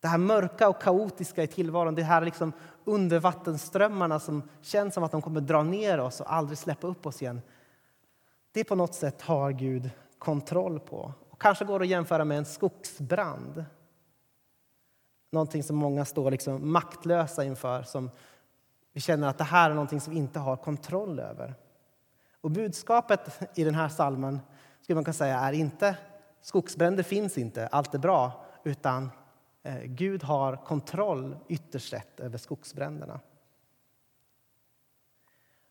Det 0.00 0.08
här 0.08 0.18
mörka 0.18 0.68
och 0.68 0.82
kaotiska 0.82 1.42
i 1.42 1.46
tillvaron, 1.46 1.94
det 1.94 2.02
här 2.02 2.20
liksom 2.20 2.52
undervattensströmmarna 2.84 4.20
som 4.20 4.48
känns 4.60 4.94
som 4.94 5.04
att 5.04 5.12
de 5.12 5.22
kommer 5.22 5.40
dra 5.40 5.62
ner 5.62 6.00
oss 6.00 6.20
och 6.20 6.32
aldrig 6.32 6.58
släppa 6.58 6.86
upp 6.86 7.06
oss 7.06 7.22
igen. 7.22 7.40
Det 8.52 8.64
på 8.64 8.74
något 8.74 8.94
sätt 8.94 9.22
har 9.22 9.52
Gud 9.52 9.90
kontroll 10.18 10.80
på. 10.80 11.12
Och 11.30 11.40
kanske 11.40 11.64
går 11.64 11.78
det 11.78 11.82
att 11.82 11.88
jämföra 11.88 12.24
med 12.24 12.38
en 12.38 12.44
skogsbrand. 12.44 13.64
Någonting 15.30 15.62
som 15.62 15.76
många 15.76 16.04
står 16.04 16.30
liksom 16.30 16.72
maktlösa 16.72 17.44
inför. 17.44 17.82
Som 17.82 18.10
vi 18.96 19.00
känner 19.00 19.28
att 19.28 19.38
det 19.38 19.44
här 19.44 19.70
är 19.70 19.74
någonting 19.74 20.00
som 20.00 20.12
vi 20.12 20.18
inte 20.18 20.38
har 20.38 20.56
kontroll 20.56 21.18
över. 21.18 21.54
Och 22.40 22.50
budskapet 22.50 23.50
i 23.58 23.64
den 23.64 23.74
här 23.74 23.88
salmen 23.88 24.40
skulle 24.80 24.94
man 24.94 25.04
kunna 25.04 25.14
säga 25.14 25.38
är 25.40 25.52
inte 25.52 25.96
skogsbränder 26.40 27.02
finns 27.02 27.38
inte, 27.38 27.66
allt 27.66 27.94
är 27.94 27.98
bra, 27.98 28.44
utan 28.64 29.10
eh, 29.62 29.82
Gud 29.82 30.22
har 30.22 30.56
kontroll 30.56 31.36
ytterst 31.48 31.90
sett 31.90 32.20
över 32.20 32.38
skogsbränderna. 32.38 33.20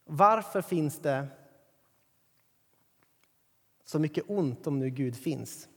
Varför 0.03 0.62
finns 0.62 1.00
det 1.00 1.27
så 3.86 4.00
mycket 4.00 4.24
ont 4.27 4.67
om 4.67 4.79
nu 4.79 4.89
Gud 4.89 5.15
finns? 5.15 5.67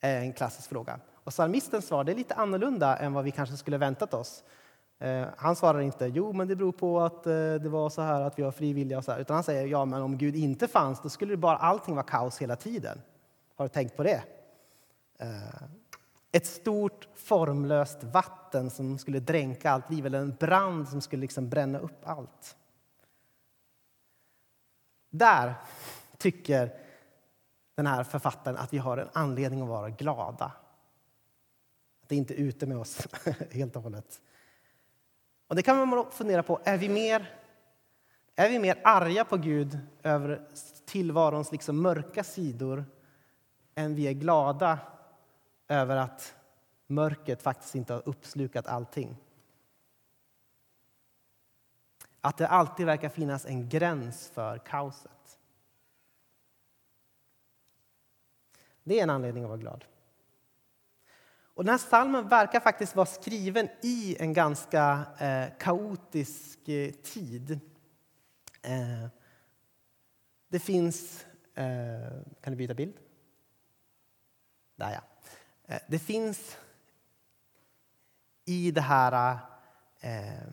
är 0.00 0.20
en 0.20 0.32
klassisk 0.32 0.68
fråga. 0.68 1.00
Och 1.12 1.32
psalmistens 1.32 1.86
svar 1.86 2.10
är 2.10 2.14
lite 2.14 2.34
annorlunda 2.34 2.96
än 2.96 3.12
vad 3.12 3.24
vi 3.24 3.30
kanske 3.30 3.56
skulle 3.56 3.78
väntat 3.78 4.14
oss. 4.14 4.44
Eh, 4.98 5.26
han 5.36 5.56
svarar 5.56 5.80
inte 5.80 6.06
jo, 6.06 6.32
men 6.32 6.48
det 6.48 6.56
beror 6.56 6.72
på 6.72 7.00
att 7.00 7.26
eh, 7.26 7.32
det 7.32 7.68
var 7.68 7.90
så 7.90 8.02
här 8.02 8.20
att 8.20 8.38
vi 8.38 8.42
var 8.42 8.50
frivilliga. 8.50 8.98
Och 8.98 9.04
så 9.04 9.12
här. 9.12 9.20
Utan 9.20 9.34
han 9.34 9.44
säger 9.44 9.66
ja, 9.66 9.84
men 9.84 10.02
om 10.02 10.18
Gud 10.18 10.36
inte 10.36 10.68
fanns 10.68 11.02
då 11.02 11.08
skulle 11.08 11.32
det 11.32 11.36
bara 11.36 11.56
allting 11.56 11.94
vara 11.94 12.06
kaos 12.06 12.38
hela 12.38 12.56
tiden. 12.56 13.02
Har 13.56 13.64
du 13.64 13.68
tänkt 13.68 13.96
på 13.96 14.02
det? 14.02 14.22
Eh, 15.18 15.62
ett 16.32 16.46
stort 16.46 17.08
formlöst 17.14 18.04
vatten 18.04 18.70
som 18.70 18.98
skulle 18.98 19.20
dränka 19.20 19.70
allt 19.70 19.90
liv 19.90 20.06
eller 20.06 20.18
en 20.18 20.36
brand 20.40 20.88
som 20.88 21.00
skulle 21.00 21.20
liksom 21.20 21.48
bränna 21.48 21.78
upp 21.78 22.00
allt. 22.08 22.56
Där 25.10 25.54
tycker 26.18 26.74
den 27.74 27.86
här 27.86 28.04
författaren 28.04 28.56
att 28.56 28.72
vi 28.72 28.78
har 28.78 28.96
en 28.96 29.08
anledning 29.12 29.60
att 29.60 29.68
vara 29.68 29.90
glada. 29.90 30.52
Att 32.02 32.08
det 32.08 32.16
inte 32.16 32.34
är 32.34 32.38
ute 32.38 32.66
med 32.66 32.78
oss 32.78 33.06
helt 33.50 33.76
och 33.76 33.82
hållet. 33.82 34.20
Och 35.48 35.56
det 35.56 35.62
kan 35.62 35.88
man 35.88 36.10
fundera 36.10 36.42
på, 36.42 36.60
är 36.64 36.78
vi 36.78 36.88
mer, 36.88 37.34
är 38.34 38.50
vi 38.50 38.58
mer 38.58 38.80
arga 38.84 39.24
på 39.24 39.36
Gud 39.36 39.78
över 40.02 40.48
tillvarons 40.84 41.52
liksom 41.52 41.82
mörka 41.82 42.24
sidor 42.24 42.84
än 43.74 43.94
vi 43.94 44.08
är 44.08 44.12
glada 44.12 44.78
över 45.68 45.96
att 45.96 46.34
mörkret 46.86 47.42
faktiskt 47.42 47.74
inte 47.74 47.92
har 47.92 48.08
uppslukat 48.08 48.66
allting? 48.66 49.16
Att 52.20 52.36
det 52.36 52.48
alltid 52.48 52.86
verkar 52.86 53.08
finnas 53.08 53.46
en 53.46 53.68
gräns 53.68 54.28
för 54.28 54.58
kaoset. 54.58 55.38
Det 58.82 58.98
är 58.98 59.02
en 59.02 59.10
anledning 59.10 59.44
att 59.44 59.48
vara 59.48 59.60
glad. 59.60 59.84
Och 61.58 61.64
den 61.64 61.70
här 61.70 61.78
salmen 61.78 62.28
verkar 62.28 62.60
faktiskt 62.60 62.96
vara 62.96 63.06
skriven 63.06 63.68
i 63.82 64.16
en 64.20 64.32
ganska 64.32 65.06
eh, 65.18 65.58
kaotisk 65.58 66.68
eh, 66.68 66.92
tid. 66.92 67.60
Eh, 68.62 69.08
det 70.48 70.58
finns... 70.58 71.26
Eh, 71.54 72.22
kan 72.40 72.52
du 72.52 72.56
byta 72.56 72.74
bild? 72.74 72.94
Där, 74.76 74.92
ja. 74.92 75.00
Eh, 75.74 75.80
det 75.88 75.98
finns 75.98 76.56
i 78.44 78.70
det 78.70 78.80
här 78.80 79.38
eh, 80.00 80.48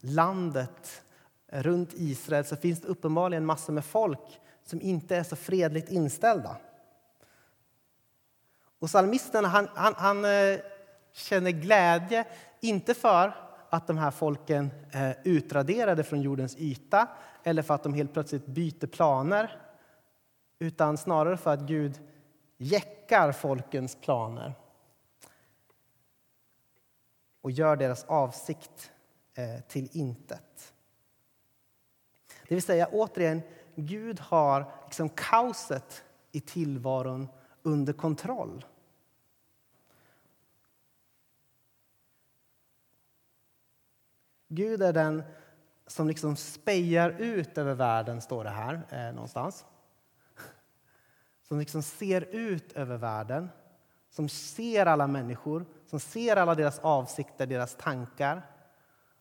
landet 0.00 1.02
runt 1.46 1.92
Israel 1.94 2.44
så 2.44 2.56
finns 2.56 2.80
det 2.80 2.88
uppenbarligen 2.88 3.46
massor 3.46 3.72
med 3.72 3.84
folk 3.84 4.40
som 4.64 4.80
inte 4.80 5.16
är 5.16 5.22
så 5.22 5.36
fredligt 5.36 5.88
inställda. 5.88 6.56
Och 8.78 8.88
psalmisten 8.88 9.44
han, 9.44 9.68
han, 9.74 9.94
han 9.96 10.24
eh, 10.24 10.58
känner 11.12 11.50
glädje, 11.50 12.24
inte 12.60 12.94
för 12.94 13.32
att 13.70 13.86
de 13.86 13.98
här 13.98 14.10
folken 14.10 14.70
är 14.92 15.20
utraderade 15.24 16.04
från 16.04 16.22
jordens 16.22 16.56
yta 16.56 17.08
eller 17.42 17.62
för 17.62 17.74
att 17.74 17.82
de 17.82 17.94
helt 17.94 18.12
plötsligt 18.12 18.46
byter 18.46 18.86
planer 18.86 19.62
utan 20.58 20.98
snarare 20.98 21.36
för 21.36 21.52
att 21.52 21.60
Gud 21.60 22.00
jäckar 22.56 23.32
folkens 23.32 23.96
planer 23.96 24.54
och 27.40 27.50
gör 27.50 27.76
deras 27.76 28.04
avsikt 28.04 28.92
eh, 29.34 29.60
till 29.68 29.88
intet. 29.92 30.74
Det 32.48 32.54
vill 32.54 32.62
säga, 32.62 32.88
återigen, 32.92 33.42
Gud 33.74 34.20
har 34.20 34.72
liksom 34.84 35.08
kaoset 35.08 36.04
i 36.32 36.40
tillvaron 36.40 37.28
under 37.66 37.92
kontroll. 37.92 38.64
Gud 44.48 44.82
är 44.82 44.92
den 44.92 45.22
som 45.86 46.08
liksom 46.08 46.36
spejar 46.36 47.10
ut 47.10 47.58
över 47.58 47.74
världen, 47.74 48.20
står 48.20 48.44
det 48.44 48.50
här 48.50 48.80
eh, 48.90 49.14
någonstans. 49.14 49.64
Som 51.42 51.58
liksom 51.58 51.82
ser 51.82 52.20
ut 52.34 52.72
över 52.72 52.96
världen, 52.96 53.48
som 54.10 54.28
ser 54.28 54.86
alla 54.86 55.06
människor, 55.06 55.66
som 55.86 56.00
ser 56.00 56.36
alla 56.36 56.54
deras 56.54 56.78
avsikter, 56.78 57.46
deras 57.46 57.74
tankar. 57.74 58.42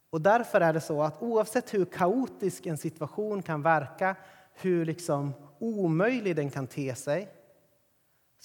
Och 0.10 0.22
därför 0.22 0.62
är 0.62 0.74
det 0.74 0.82
så 0.82 1.02
att 1.02 1.22
oavsett 1.22 1.74
hur 1.74 1.86
kaotisk 1.86 2.66
en 2.66 2.78
situation 2.78 3.44
kan 3.44 3.62
verka, 3.62 4.16
hur 4.54 4.86
liksom 4.86 5.34
omöjlig 5.60 6.36
den 6.36 6.50
kan 6.50 6.68
te 6.68 6.96
sig, 6.96 7.32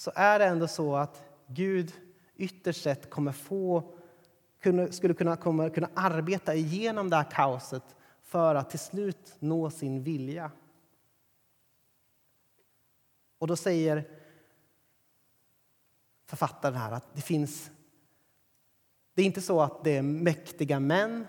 så 0.01 0.11
är 0.15 0.39
det 0.39 0.45
ändå 0.45 0.67
så 0.67 0.95
att 0.95 1.23
Gud 1.47 1.93
ytterst 2.35 2.83
sett 2.83 3.09
kommer 3.09 3.31
få, 3.31 3.93
skulle 4.89 5.13
kunna, 5.13 5.35
kommer 5.35 5.69
kunna 5.69 5.89
arbeta 5.93 6.55
igenom 6.55 7.09
det 7.09 7.15
här 7.15 7.31
kaoset 7.31 7.83
för 8.23 8.55
att 8.55 8.69
till 8.69 8.79
slut 8.79 9.35
nå 9.39 9.69
sin 9.69 10.03
vilja. 10.03 10.51
Och 13.37 13.47
då 13.47 13.55
säger 13.55 14.09
författaren 16.25 16.75
här 16.75 16.91
att 16.91 17.15
det 17.15 17.21
finns... 17.21 17.71
Det 19.13 19.21
är 19.21 19.25
inte 19.25 19.41
så 19.41 19.61
att 19.61 19.83
det 19.83 19.97
är 19.97 20.01
mäktiga 20.01 20.79
män 20.79 21.27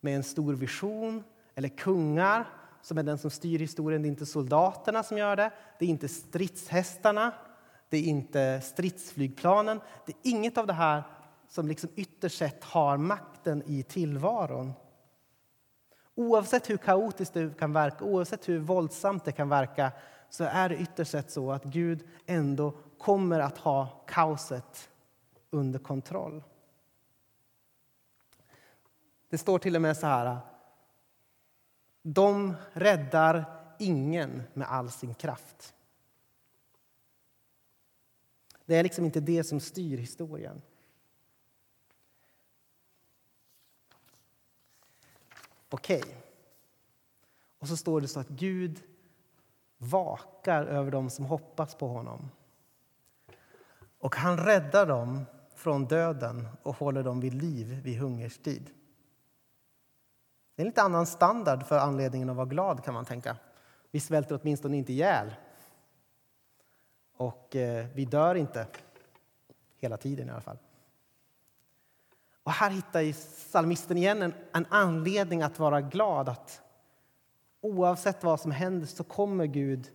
med 0.00 0.16
en 0.16 0.24
stor 0.24 0.54
vision 0.54 1.24
eller 1.54 1.68
kungar 1.68 2.48
som 2.82 2.98
är 2.98 3.02
den 3.02 3.18
som 3.18 3.30
styr 3.30 3.58
historien. 3.58 4.02
Det 4.02 4.08
är 4.08 4.10
inte 4.10 4.26
soldaterna 4.26 5.02
som 5.02 5.18
gör 5.18 5.36
det. 5.36 5.50
Det 5.78 5.84
är 5.84 5.88
inte 5.88 6.08
stridshästarna 6.08 7.32
det 7.88 7.98
är 7.98 8.02
inte 8.02 8.60
stridsflygplanen. 8.60 9.80
Det 10.06 10.12
är 10.12 10.30
inget 10.30 10.58
av 10.58 10.66
det 10.66 10.72
här 10.72 11.02
som 11.48 11.68
liksom 11.68 11.90
ytterst 11.96 12.38
sett 12.38 12.64
har 12.64 12.96
makten 12.96 13.62
i 13.66 13.82
tillvaron. 13.82 14.72
Oavsett 16.14 16.70
hur 16.70 16.76
kaotiskt 16.76 17.34
det 17.34 17.58
kan 17.58 17.72
verka, 17.72 18.04
oavsett 18.04 18.48
hur 18.48 18.58
våldsamt 18.58 19.24
det 19.24 19.32
kan 19.32 19.48
verka 19.48 19.92
så 20.30 20.44
är 20.44 20.68
det 20.68 20.76
ytterst 20.76 21.10
sett 21.10 21.30
så 21.30 21.52
att 21.52 21.64
Gud 21.64 22.08
ändå 22.26 22.74
kommer 22.98 23.40
att 23.40 23.58
ha 23.58 24.04
kaoset 24.06 24.90
under 25.50 25.78
kontroll. 25.78 26.42
Det 29.30 29.38
står 29.38 29.58
till 29.58 29.76
och 29.76 29.82
med 29.82 29.96
så 29.96 30.06
här. 30.06 30.38
De 32.02 32.54
räddar 32.72 33.44
ingen 33.78 34.42
med 34.54 34.68
all 34.70 34.90
sin 34.90 35.14
kraft. 35.14 35.74
Det 38.68 38.76
är 38.76 38.82
liksom 38.82 39.04
inte 39.04 39.20
det 39.20 39.44
som 39.44 39.60
styr 39.60 39.98
historien. 39.98 40.62
Okej. 45.68 45.98
Okay. 45.98 46.14
Och 47.58 47.68
så 47.68 47.76
står 47.76 48.00
det 48.00 48.08
så 48.08 48.20
att 48.20 48.28
Gud 48.28 48.82
vakar 49.78 50.64
över 50.64 50.90
dem 50.90 51.10
som 51.10 51.24
hoppas 51.24 51.74
på 51.74 51.88
honom. 51.88 52.30
Och 53.98 54.16
han 54.16 54.38
räddar 54.38 54.86
dem 54.86 55.24
från 55.54 55.86
döden 55.86 56.48
och 56.62 56.76
håller 56.76 57.02
dem 57.02 57.20
vid 57.20 57.34
liv 57.34 57.80
vid 57.84 57.98
hungerstid. 57.98 58.70
Det 60.54 60.62
är 60.62 60.64
en 60.64 60.68
lite 60.68 60.82
annan 60.82 61.06
standard 61.06 61.66
för 61.66 61.78
anledningen 61.78 62.30
att 62.30 62.36
vara 62.36 62.46
glad 62.46 62.84
kan 62.84 62.94
man 62.94 63.04
tänka. 63.04 63.36
Vi 63.90 64.00
svälter 64.00 64.40
åtminstone 64.42 64.76
inte 64.76 64.92
ihjäl. 64.92 65.34
Och 67.18 67.56
eh, 67.56 67.86
vi 67.94 68.04
dör 68.04 68.34
inte. 68.34 68.66
Hela 69.76 69.96
tiden 69.96 70.28
i 70.28 70.30
alla 70.30 70.40
fall. 70.40 70.58
Och 72.42 72.52
här 72.52 72.70
hittar 72.70 73.12
psalmisten 73.12 73.96
igen 73.96 74.22
en, 74.22 74.34
en 74.52 74.66
anledning 74.70 75.42
att 75.42 75.58
vara 75.58 75.80
glad. 75.80 76.28
Att 76.28 76.62
oavsett 77.60 78.24
vad 78.24 78.40
som 78.40 78.50
händer 78.50 78.86
så 78.86 79.04
kommer 79.04 79.46
Gud 79.46 79.90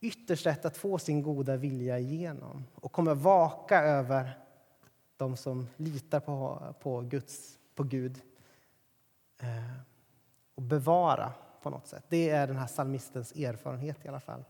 ytterst 0.00 0.46
rätt 0.46 0.64
att 0.64 0.76
få 0.76 0.98
sin 0.98 1.22
goda 1.22 1.56
vilja 1.56 1.98
igenom 1.98 2.64
och 2.74 2.92
kommer 2.92 3.14
vaka 3.14 3.82
över 3.82 4.38
de 5.16 5.36
som 5.36 5.68
litar 5.76 6.20
på, 6.20 6.62
på, 6.80 7.00
Guds, 7.00 7.58
på 7.74 7.82
Gud 7.82 8.20
eh, 9.38 9.76
och 10.54 10.62
bevara 10.62 11.32
på 11.62 11.70
något 11.70 11.86
sätt. 11.86 12.04
Det 12.08 12.30
är 12.30 12.46
den 12.46 12.56
här 12.56 12.66
psalmistens 12.66 13.32
erfarenhet 13.32 14.04
i 14.04 14.08
alla 14.08 14.20
fall. 14.20 14.44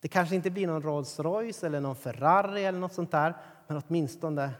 Det 0.00 0.08
kanske 0.08 0.34
inte 0.34 0.50
blir 0.50 0.66
någon 0.66 0.82
Rolls 0.82 1.20
Royce 1.20 1.66
eller 1.66 1.80
någon 1.80 1.96
Ferrari 1.96 2.64
eller 2.64 2.78
något 2.78 2.92
sånt 2.94 3.10
där, 3.10 3.36
men 3.66 3.82
åtminstone 3.86 4.50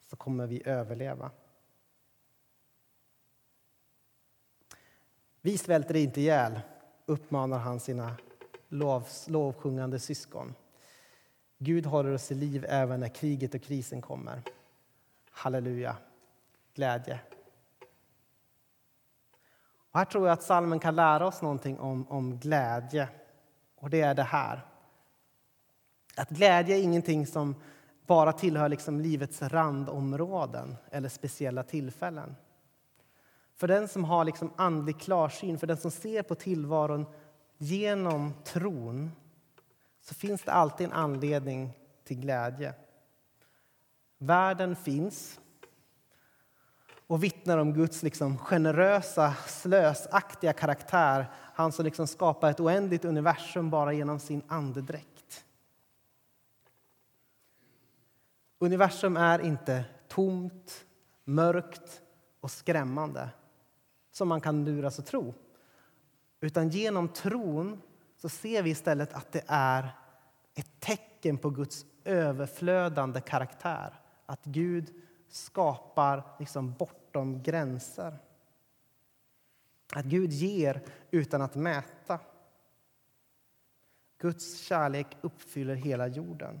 så 0.00 0.16
kommer 0.16 0.46
vi 0.46 0.62
överleva. 0.68 1.30
Vi 5.40 5.58
svälter 5.58 5.96
inte 5.96 6.20
ihjäl, 6.20 6.60
uppmanar 7.06 7.58
han 7.58 7.80
sina 7.80 8.16
lov, 8.68 9.08
lovsjungande 9.26 9.98
syskon. 9.98 10.54
Gud 11.58 11.86
håller 11.86 12.12
oss 12.12 12.32
i 12.32 12.34
liv 12.34 12.66
även 12.68 13.00
när 13.00 13.08
kriget 13.08 13.54
och 13.54 13.62
krisen 13.62 14.02
kommer. 14.02 14.42
Halleluja, 15.30 15.96
glädje. 16.74 17.20
Och 19.90 19.98
här 19.98 20.04
tror 20.04 20.26
jag 20.26 20.32
att 20.32 20.42
salmen 20.42 20.80
kan 20.80 20.96
lära 20.96 21.26
oss 21.26 21.42
någonting 21.42 21.78
om, 21.78 22.08
om 22.08 22.38
glädje. 22.38 23.08
Och 23.84 23.90
det 23.90 24.00
är 24.00 24.14
det 24.14 24.22
här. 24.22 24.66
Att 26.16 26.30
glädje 26.30 26.76
är 26.76 26.82
ingenting 26.82 27.26
som 27.26 27.54
bara 28.06 28.32
tillhör 28.32 28.68
liksom 28.68 29.00
livets 29.00 29.42
randområden 29.42 30.76
eller 30.90 31.08
speciella 31.08 31.62
tillfällen. 31.62 32.36
För 33.56 33.68
den 33.68 33.88
som 33.88 34.04
har 34.04 34.24
liksom 34.24 34.52
andlig 34.56 35.00
klarsyn, 35.00 35.58
för 35.58 35.66
den 35.66 35.76
som 35.76 35.90
ser 35.90 36.22
på 36.22 36.34
tillvaron 36.34 37.06
genom 37.58 38.34
tron 38.44 39.10
så 40.00 40.14
finns 40.14 40.42
det 40.42 40.52
alltid 40.52 40.86
en 40.86 40.92
anledning 40.92 41.72
till 42.04 42.20
glädje. 42.20 42.74
Världen 44.18 44.76
finns 44.76 45.40
och 47.06 47.24
vittnar 47.24 47.58
om 47.58 47.72
Guds 47.72 48.02
liksom 48.02 48.38
generösa, 48.38 49.34
slösaktiga 49.46 50.52
karaktär. 50.52 51.26
Han 51.54 51.72
som 51.72 51.84
liksom 51.84 52.06
skapar 52.06 52.50
ett 52.50 52.60
oändligt 52.60 53.04
universum 53.04 53.70
bara 53.70 53.92
genom 53.92 54.18
sin 54.18 54.42
andedräkt. 54.48 55.44
Universum 58.58 59.16
är 59.16 59.38
inte 59.38 59.84
tomt, 60.08 60.84
mörkt 61.24 62.02
och 62.40 62.50
skrämmande 62.50 63.28
som 64.12 64.28
man 64.28 64.40
kan 64.40 64.64
luras 64.64 64.98
att 64.98 65.06
tro. 65.06 65.34
Utan 66.40 66.68
genom 66.68 67.08
tron 67.08 67.82
så 68.16 68.28
ser 68.28 68.62
vi 68.62 68.70
istället 68.70 69.12
att 69.12 69.32
det 69.32 69.44
är 69.46 69.88
ett 70.54 70.80
tecken 70.80 71.38
på 71.38 71.50
Guds 71.50 71.86
överflödande 72.04 73.20
karaktär. 73.20 74.00
Att 74.26 74.44
Gud 74.44 74.94
skapar 75.28 76.22
liksom 76.38 76.72
bortom 76.72 77.42
gränser. 77.42 78.18
Att 79.94 80.04
Gud 80.04 80.32
ger 80.32 80.82
utan 81.10 81.42
att 81.42 81.54
mäta. 81.54 82.18
Guds 84.18 84.58
kärlek 84.58 85.16
uppfyller 85.20 85.74
hela 85.74 86.06
jorden. 86.06 86.60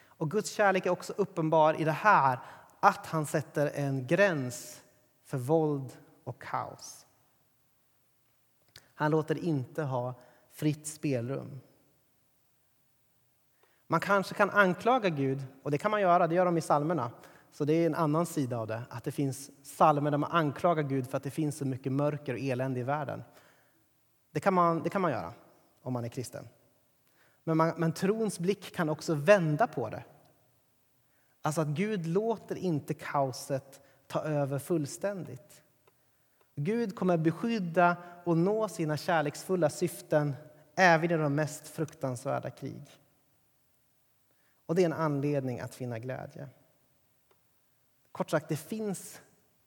Och 0.00 0.30
Guds 0.30 0.50
kärlek 0.50 0.86
är 0.86 0.90
också 0.90 1.12
uppenbar 1.16 1.80
i 1.80 1.84
det 1.84 1.92
här 1.92 2.38
att 2.80 3.06
han 3.06 3.26
sätter 3.26 3.70
en 3.74 4.06
gräns 4.06 4.82
för 5.24 5.38
våld 5.38 5.96
och 6.24 6.42
kaos. 6.42 7.06
Han 8.94 9.10
låter 9.10 9.38
inte 9.44 9.82
ha 9.82 10.14
fritt 10.52 10.86
spelrum. 10.86 11.60
Man 13.86 14.00
kanske 14.00 14.34
kan 14.34 14.50
anklaga 14.50 15.08
Gud, 15.08 15.44
och 15.62 15.70
det 15.70 15.78
kan 15.78 15.90
man 15.90 16.00
göra, 16.00 16.26
det 16.26 16.34
gör 16.34 16.44
de 16.44 16.58
i 16.58 16.60
psalmerna. 16.60 17.10
Så 17.58 17.64
det 17.64 17.72
är 17.72 17.86
en 17.86 17.94
annan 17.94 18.26
sida 18.26 18.58
av 18.58 18.66
det, 18.66 18.82
att 18.90 19.04
det 19.04 19.12
finns 19.12 19.50
psalmer 19.62 20.10
där 20.10 20.18
man 20.18 20.30
anklagar 20.30 20.82
Gud 20.82 21.10
för 21.10 21.16
att 21.16 21.22
det 21.22 21.30
finns 21.30 21.56
så 21.56 21.64
mycket 21.64 21.92
mörker 21.92 22.32
och 22.32 22.40
elände 22.40 22.80
i 22.80 22.82
världen. 22.82 23.22
Det 24.30 24.40
kan 24.40 24.54
man, 24.54 24.82
det 24.82 24.90
kan 24.90 25.00
man 25.00 25.10
göra 25.10 25.32
om 25.82 25.92
man 25.92 26.04
är 26.04 26.08
kristen. 26.08 26.48
Men, 27.44 27.56
man, 27.56 27.72
men 27.76 27.92
trons 27.92 28.38
blick 28.38 28.74
kan 28.74 28.88
också 28.88 29.14
vända 29.14 29.66
på 29.66 29.88
det. 29.88 30.04
Alltså 31.42 31.60
att 31.60 31.68
Gud 31.68 32.06
låter 32.06 32.56
inte 32.56 32.94
kaoset 32.94 33.80
ta 34.06 34.20
över 34.20 34.58
fullständigt. 34.58 35.62
Gud 36.54 36.96
kommer 36.96 37.16
beskydda 37.16 37.96
och 38.24 38.36
nå 38.36 38.68
sina 38.68 38.96
kärleksfulla 38.96 39.70
syften 39.70 40.34
även 40.74 41.10
i 41.10 41.16
de 41.16 41.34
mest 41.34 41.68
fruktansvärda 41.68 42.50
krig. 42.50 43.00
Och 44.66 44.74
det 44.74 44.82
är 44.82 44.86
en 44.86 44.92
anledning 44.92 45.60
att 45.60 45.74
finna 45.74 45.98
glädje. 45.98 46.48
Kort 48.12 48.30
sagt, 48.30 48.48
det 48.48 48.56
finns, 48.56 49.20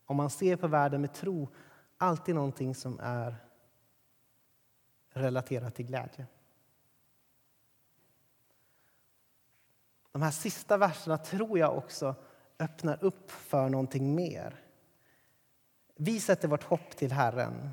om 0.06 0.18
man 0.18 0.30
ser 0.30 0.56
på 0.56 0.68
världen 0.68 1.02
med 1.02 1.14
tro, 1.14 1.50
alltid 1.98 2.36
någonting 2.36 2.76
som 2.76 3.00
är 3.00 3.36
relaterat 5.10 5.76
till 5.76 5.86
glädje. 5.86 6.28
De 10.12 10.22
här 10.22 10.32
sista 10.32 10.78
verserna 10.78 11.18
tror 11.18 11.60
jag 11.60 11.78
också 11.78 12.16
öppnar 12.60 13.04
upp 13.04 13.32
för 13.32 13.70
någonting 13.70 14.16
mer. 14.16 14.64
Vi 15.96 16.20
sätter 16.20 16.48
vårt 16.48 16.64
hopp 16.64 16.96
till 16.96 17.12
Herren. 17.12 17.70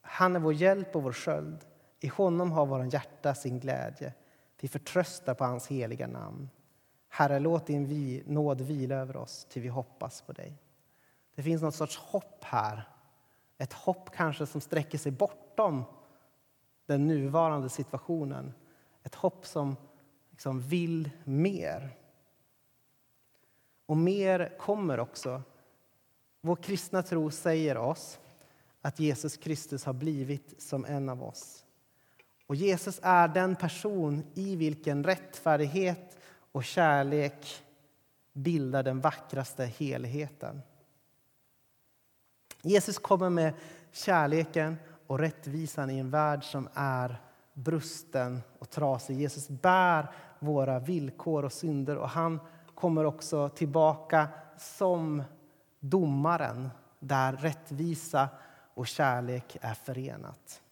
Han 0.00 0.36
är 0.36 0.40
vår 0.40 0.52
hjälp 0.52 0.96
och 0.96 1.02
vår 1.02 1.12
sköld. 1.12 1.64
I 2.00 2.08
honom 2.08 2.52
har 2.52 2.66
vårt 2.66 2.92
hjärta 2.92 3.34
sin 3.34 3.60
glädje. 3.60 4.14
Vi 4.60 4.68
förtröstar 4.68 5.34
på 5.34 5.44
hans 5.44 5.66
heliga 5.66 6.06
namn. 6.06 6.48
Herre, 7.16 7.38
låt 7.38 7.66
din 7.66 7.86
vi, 7.86 8.22
nåd 8.26 8.60
vila 8.60 8.94
över 8.94 9.16
oss 9.16 9.44
till 9.44 9.62
vi 9.62 9.68
hoppas 9.68 10.22
på 10.22 10.32
dig. 10.32 10.52
Det 11.34 11.42
finns 11.42 11.62
något 11.62 11.74
sorts 11.74 11.96
hopp 11.96 12.44
här. 12.44 12.88
Ett 13.58 13.72
hopp 13.72 14.10
kanske 14.10 14.46
som 14.46 14.60
sträcker 14.60 14.98
sig 14.98 15.12
bortom 15.12 15.84
den 16.86 17.06
nuvarande 17.06 17.68
situationen. 17.68 18.52
Ett 19.02 19.14
hopp 19.14 19.46
som 19.46 19.76
liksom 20.30 20.60
vill 20.60 21.10
mer. 21.24 21.96
Och 23.86 23.96
mer 23.96 24.58
kommer 24.58 25.00
också. 25.00 25.42
Vår 26.40 26.56
kristna 26.56 27.02
tro 27.02 27.30
säger 27.30 27.76
oss 27.76 28.20
att 28.80 29.00
Jesus 29.00 29.36
Kristus 29.36 29.84
har 29.84 29.92
blivit 29.92 30.62
som 30.62 30.84
en 30.84 31.08
av 31.08 31.22
oss. 31.22 31.64
Och 32.46 32.54
Jesus 32.54 33.00
är 33.02 33.28
den 33.28 33.56
person 33.56 34.24
i 34.34 34.56
vilken 34.56 35.04
rättfärdighet 35.04 36.18
och 36.54 36.64
kärlek 36.64 37.64
bildar 38.32 38.82
den 38.82 39.00
vackraste 39.00 39.64
helheten. 39.64 40.62
Jesus 42.62 42.98
kommer 42.98 43.30
med 43.30 43.54
kärleken 43.92 44.76
och 45.06 45.18
rättvisan 45.18 45.90
i 45.90 45.98
en 45.98 46.10
värld 46.10 46.44
som 46.44 46.68
är 46.74 47.20
brusten 47.52 48.42
och 48.58 48.70
trasig. 48.70 49.20
Jesus 49.20 49.48
bär 49.48 50.10
våra 50.38 50.78
villkor 50.78 51.44
och 51.44 51.52
synder 51.52 51.96
och 51.96 52.08
han 52.08 52.40
kommer 52.74 53.04
också 53.04 53.48
tillbaka 53.48 54.28
som 54.58 55.22
domaren 55.80 56.70
där 56.98 57.32
rättvisa 57.32 58.28
och 58.74 58.86
kärlek 58.86 59.56
är 59.60 59.74
förenat. 59.74 60.62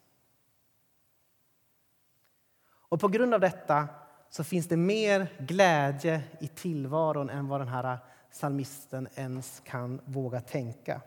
Och 2.73 3.01
på 3.01 3.09
grund 3.09 3.35
av 3.35 3.40
detta 3.40 3.88
så 4.33 4.45
finns 4.45 4.68
det 4.68 4.77
mer 4.77 5.27
glädje 5.38 6.23
i 6.40 6.49
tillvaron 6.49 7.31
än 7.31 7.49
vad 7.49 7.61
den 7.61 7.68
här 7.68 7.99
psalmisten 8.31 9.09
ens 9.14 9.62
kan 9.64 10.01
våga 10.05 10.40
tänka. 10.40 11.01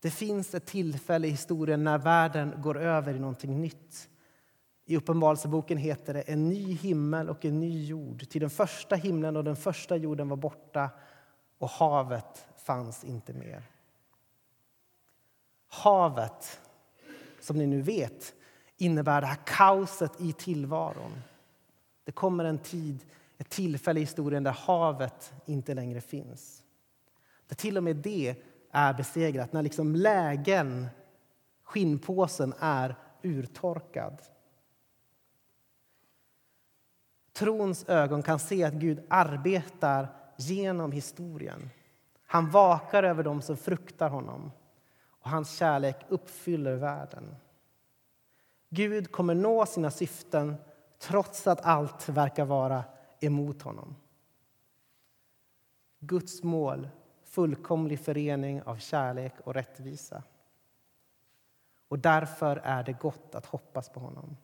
Det 0.00 0.10
finns 0.10 0.54
ett 0.54 0.66
tillfälle 0.66 1.26
i 1.26 1.30
historien 1.30 1.84
när 1.84 1.98
världen 1.98 2.54
går 2.62 2.78
över 2.78 3.14
i 3.14 3.18
någonting 3.18 3.60
nytt. 3.60 4.08
I 4.84 4.96
Uppenbarelseboken 4.96 5.78
heter 5.78 6.14
det 6.14 6.22
en 6.22 6.48
ny 6.48 6.74
himmel 6.74 7.28
och 7.28 7.44
en 7.44 7.60
ny 7.60 7.86
jord. 7.86 8.28
Till 8.28 8.40
den 8.40 8.50
första 8.50 8.96
himlen 8.96 9.36
och 9.36 9.44
den 9.44 9.56
första 9.56 9.96
jorden 9.96 10.28
var 10.28 10.36
borta 10.36 10.90
och 11.58 11.70
havet 11.70 12.46
fanns 12.56 13.04
inte 13.04 13.32
mer. 13.32 13.62
Havet, 15.68 16.60
som 17.40 17.56
ni 17.56 17.66
nu 17.66 17.82
vet, 17.82 18.34
innebär 18.76 19.20
det 19.20 19.26
här 19.26 19.40
kaoset 19.46 20.20
i 20.20 20.32
tillvaron. 20.32 21.22
Det 22.04 22.12
kommer 22.12 22.44
en 22.44 22.58
tid 22.58 23.04
ett 23.38 23.48
tillfälle 23.48 24.00
i 24.00 24.02
historien 24.02 24.42
där 24.42 24.52
havet 24.52 25.32
inte 25.46 25.74
längre 25.74 26.00
finns. 26.00 26.62
Där 27.46 27.56
till 27.56 27.76
och 27.76 27.82
med 27.84 27.96
det 27.96 28.36
är 28.70 28.94
besegrat, 28.94 29.52
när 29.52 29.62
liksom 29.62 29.94
lägen, 29.94 30.88
skinnpåsen, 31.62 32.54
är 32.58 32.96
urtorkad. 33.22 34.22
Trons 37.32 37.84
ögon 37.88 38.22
kan 38.22 38.38
se 38.38 38.64
att 38.64 38.74
Gud 38.74 39.02
arbetar 39.08 40.08
genom 40.36 40.92
historien. 40.92 41.70
Han 42.26 42.50
vakar 42.50 43.02
över 43.02 43.22
dem 43.22 43.42
som 43.42 43.56
fruktar 43.56 44.10
honom 44.10 44.50
och 45.06 45.30
hans 45.30 45.56
kärlek 45.56 45.96
uppfyller 46.08 46.76
världen. 46.76 47.36
Gud 48.68 49.12
kommer 49.12 49.34
nå 49.34 49.66
sina 49.66 49.90
syften 49.90 50.56
trots 51.00 51.46
att 51.46 51.60
allt 51.60 52.08
verkar 52.08 52.44
vara 52.44 52.84
emot 53.20 53.62
honom. 53.62 53.96
Guds 55.98 56.42
mål, 56.42 56.88
fullkomlig 57.24 58.00
förening 58.00 58.62
av 58.62 58.76
kärlek 58.76 59.34
och 59.44 59.54
rättvisa. 59.54 60.22
Och 61.88 61.98
därför 61.98 62.56
är 62.56 62.82
det 62.82 62.92
gott 62.92 63.34
att 63.34 63.46
hoppas 63.46 63.88
på 63.88 64.00
honom. 64.00 64.36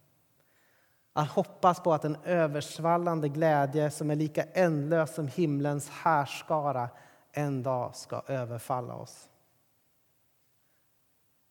Att 1.12 1.31
hoppas 1.31 1.81
på 1.81 1.92
att 1.92 2.05
en 2.05 2.16
översvallande 2.25 3.29
glädje 3.29 3.90
som 3.90 4.11
är 4.11 4.16
lika 4.16 4.42
ändlös 4.42 5.14
som 5.14 5.29
himlens 5.29 5.88
härskara 5.90 6.88
en 7.33 7.62
dag 7.62 7.97
ska 7.97 8.23
överfalla 8.27 8.95
oss. 8.95 9.29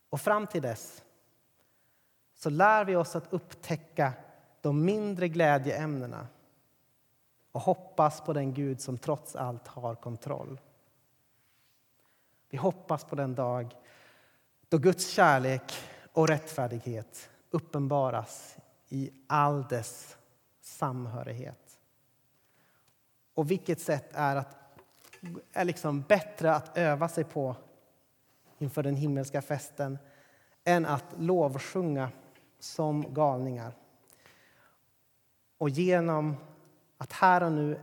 Och 0.09 0.21
fram 0.21 0.47
till 0.47 0.61
dess 0.61 1.03
så 2.35 2.49
lär 2.49 2.85
vi 2.85 2.95
oss 2.95 3.15
att 3.15 3.33
upptäcka 3.33 4.13
de 4.65 4.85
mindre 4.85 5.27
glädjeämnena 5.27 6.27
och 7.51 7.61
hoppas 7.61 8.21
på 8.21 8.33
den 8.33 8.53
Gud 8.53 8.81
som 8.81 8.97
trots 8.97 9.35
allt 9.35 9.67
har 9.67 9.95
kontroll. 9.95 10.61
Vi 12.49 12.57
hoppas 12.57 13.03
på 13.03 13.15
den 13.15 13.35
dag 13.35 13.75
då 14.69 14.77
Guds 14.77 15.09
kärlek 15.09 15.73
och 16.13 16.27
rättfärdighet 16.27 17.29
uppenbaras 17.49 18.57
i 18.89 19.11
all 19.27 19.67
dess 19.67 20.17
samhörighet. 20.61 21.79
Och 23.33 23.51
vilket 23.51 23.81
sätt 23.81 24.09
är, 24.13 24.35
att, 24.35 24.57
är 25.53 25.65
liksom 25.65 26.01
bättre 26.01 26.55
att 26.55 26.77
öva 26.77 27.09
sig 27.09 27.23
på 27.23 27.55
inför 28.57 28.83
den 28.83 28.95
himmelska 28.95 29.41
festen 29.41 29.99
än 30.63 30.85
att 30.85 31.05
lovsjunga 31.17 32.11
som 32.59 33.13
galningar. 33.13 33.73
Och 35.57 35.69
genom 35.69 36.35
att 36.97 37.11
här 37.11 37.43
och 37.43 37.51
nu 37.51 37.79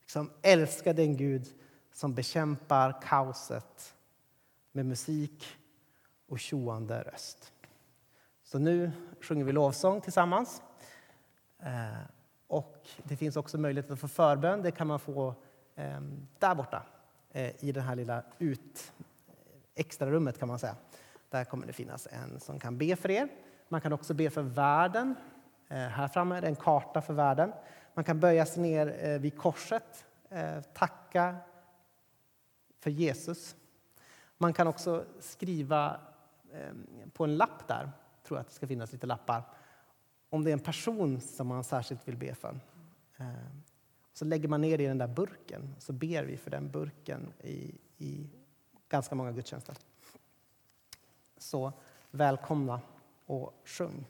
liksom 0.00 0.30
älska 0.42 0.92
den 0.92 1.16
Gud 1.16 1.46
som 1.92 2.14
bekämpar 2.14 3.02
kaoset 3.02 3.94
med 4.72 4.86
musik 4.86 5.46
och 6.28 6.40
tjoande 6.40 7.02
röst. 7.02 7.52
Så 8.42 8.58
nu 8.58 8.92
sjunger 9.20 9.44
vi 9.44 9.52
lovsång 9.52 10.00
tillsammans. 10.00 10.62
Eh, 11.58 12.02
och 12.46 12.88
det 13.02 13.16
finns 13.16 13.36
också 13.36 13.58
möjlighet 13.58 13.90
att 13.90 14.00
få 14.00 14.08
förbön. 14.08 14.62
Det 14.62 14.70
kan 14.70 14.86
man 14.86 15.00
få 15.00 15.34
ehm, 15.74 16.26
där 16.38 16.54
borta 16.54 16.82
eh, 17.30 17.64
i 17.64 17.72
det 17.72 17.80
här 17.80 17.96
lilla 17.96 18.22
ut, 18.38 18.92
extra 19.74 20.10
rummet 20.10 20.38
kan 20.38 20.48
man 20.48 20.58
säga. 20.58 20.76
Där 21.30 21.44
kommer 21.44 21.66
det 21.66 21.72
finnas 21.72 22.08
en 22.10 22.40
som 22.40 22.60
kan 22.60 22.78
be 22.78 22.96
för 22.96 23.10
er. 23.10 23.28
Man 23.68 23.80
kan 23.80 23.92
också 23.92 24.14
be 24.14 24.30
för 24.30 24.42
världen. 24.42 25.14
Eh, 25.68 25.76
här 25.76 26.08
framme 26.08 26.36
är 26.36 26.40
det 26.40 26.46
en 26.46 26.56
karta 26.56 27.02
för 27.02 27.14
världen. 27.14 27.52
Man 27.94 28.04
kan 28.04 28.20
böja 28.20 28.46
sig 28.46 28.62
ner 28.62 28.96
eh, 29.00 29.18
vid 29.18 29.38
korset, 29.38 30.06
eh, 30.28 30.60
tacka 30.60 31.36
för 32.80 32.90
Jesus. 32.90 33.56
Man 34.38 34.52
kan 34.52 34.66
också 34.66 35.04
skriva 35.20 36.00
ehm, 36.52 37.10
på 37.12 37.24
en 37.24 37.36
lapp 37.36 37.68
där 37.68 37.90
tror 38.24 38.38
att 38.38 38.48
det 38.48 38.54
ska 38.54 38.66
finnas 38.66 38.92
lite 38.92 39.06
lappar. 39.06 39.42
Om 40.30 40.44
det 40.44 40.50
är 40.50 40.52
en 40.52 40.60
person 40.60 41.20
som 41.20 41.46
man 41.46 41.64
särskilt 41.64 42.08
vill 42.08 42.16
be 42.16 42.34
för. 42.34 42.60
Ehm, 43.16 43.62
så 44.12 44.24
lägger 44.24 44.48
man 44.48 44.60
ner 44.60 44.78
det 44.78 44.84
i 44.84 44.86
den 44.86 44.98
där 44.98 45.08
burken 45.08 45.74
så 45.78 45.92
ber 45.92 46.24
vi 46.24 46.36
för 46.36 46.50
den 46.50 46.70
burken 46.70 47.32
i, 47.40 47.78
i 47.98 48.30
ganska 48.88 49.14
många 49.14 49.32
gudstjänster. 49.32 49.76
Så 51.38 51.72
välkomna 52.10 52.80
och 53.26 53.62
sjung. 53.64 54.06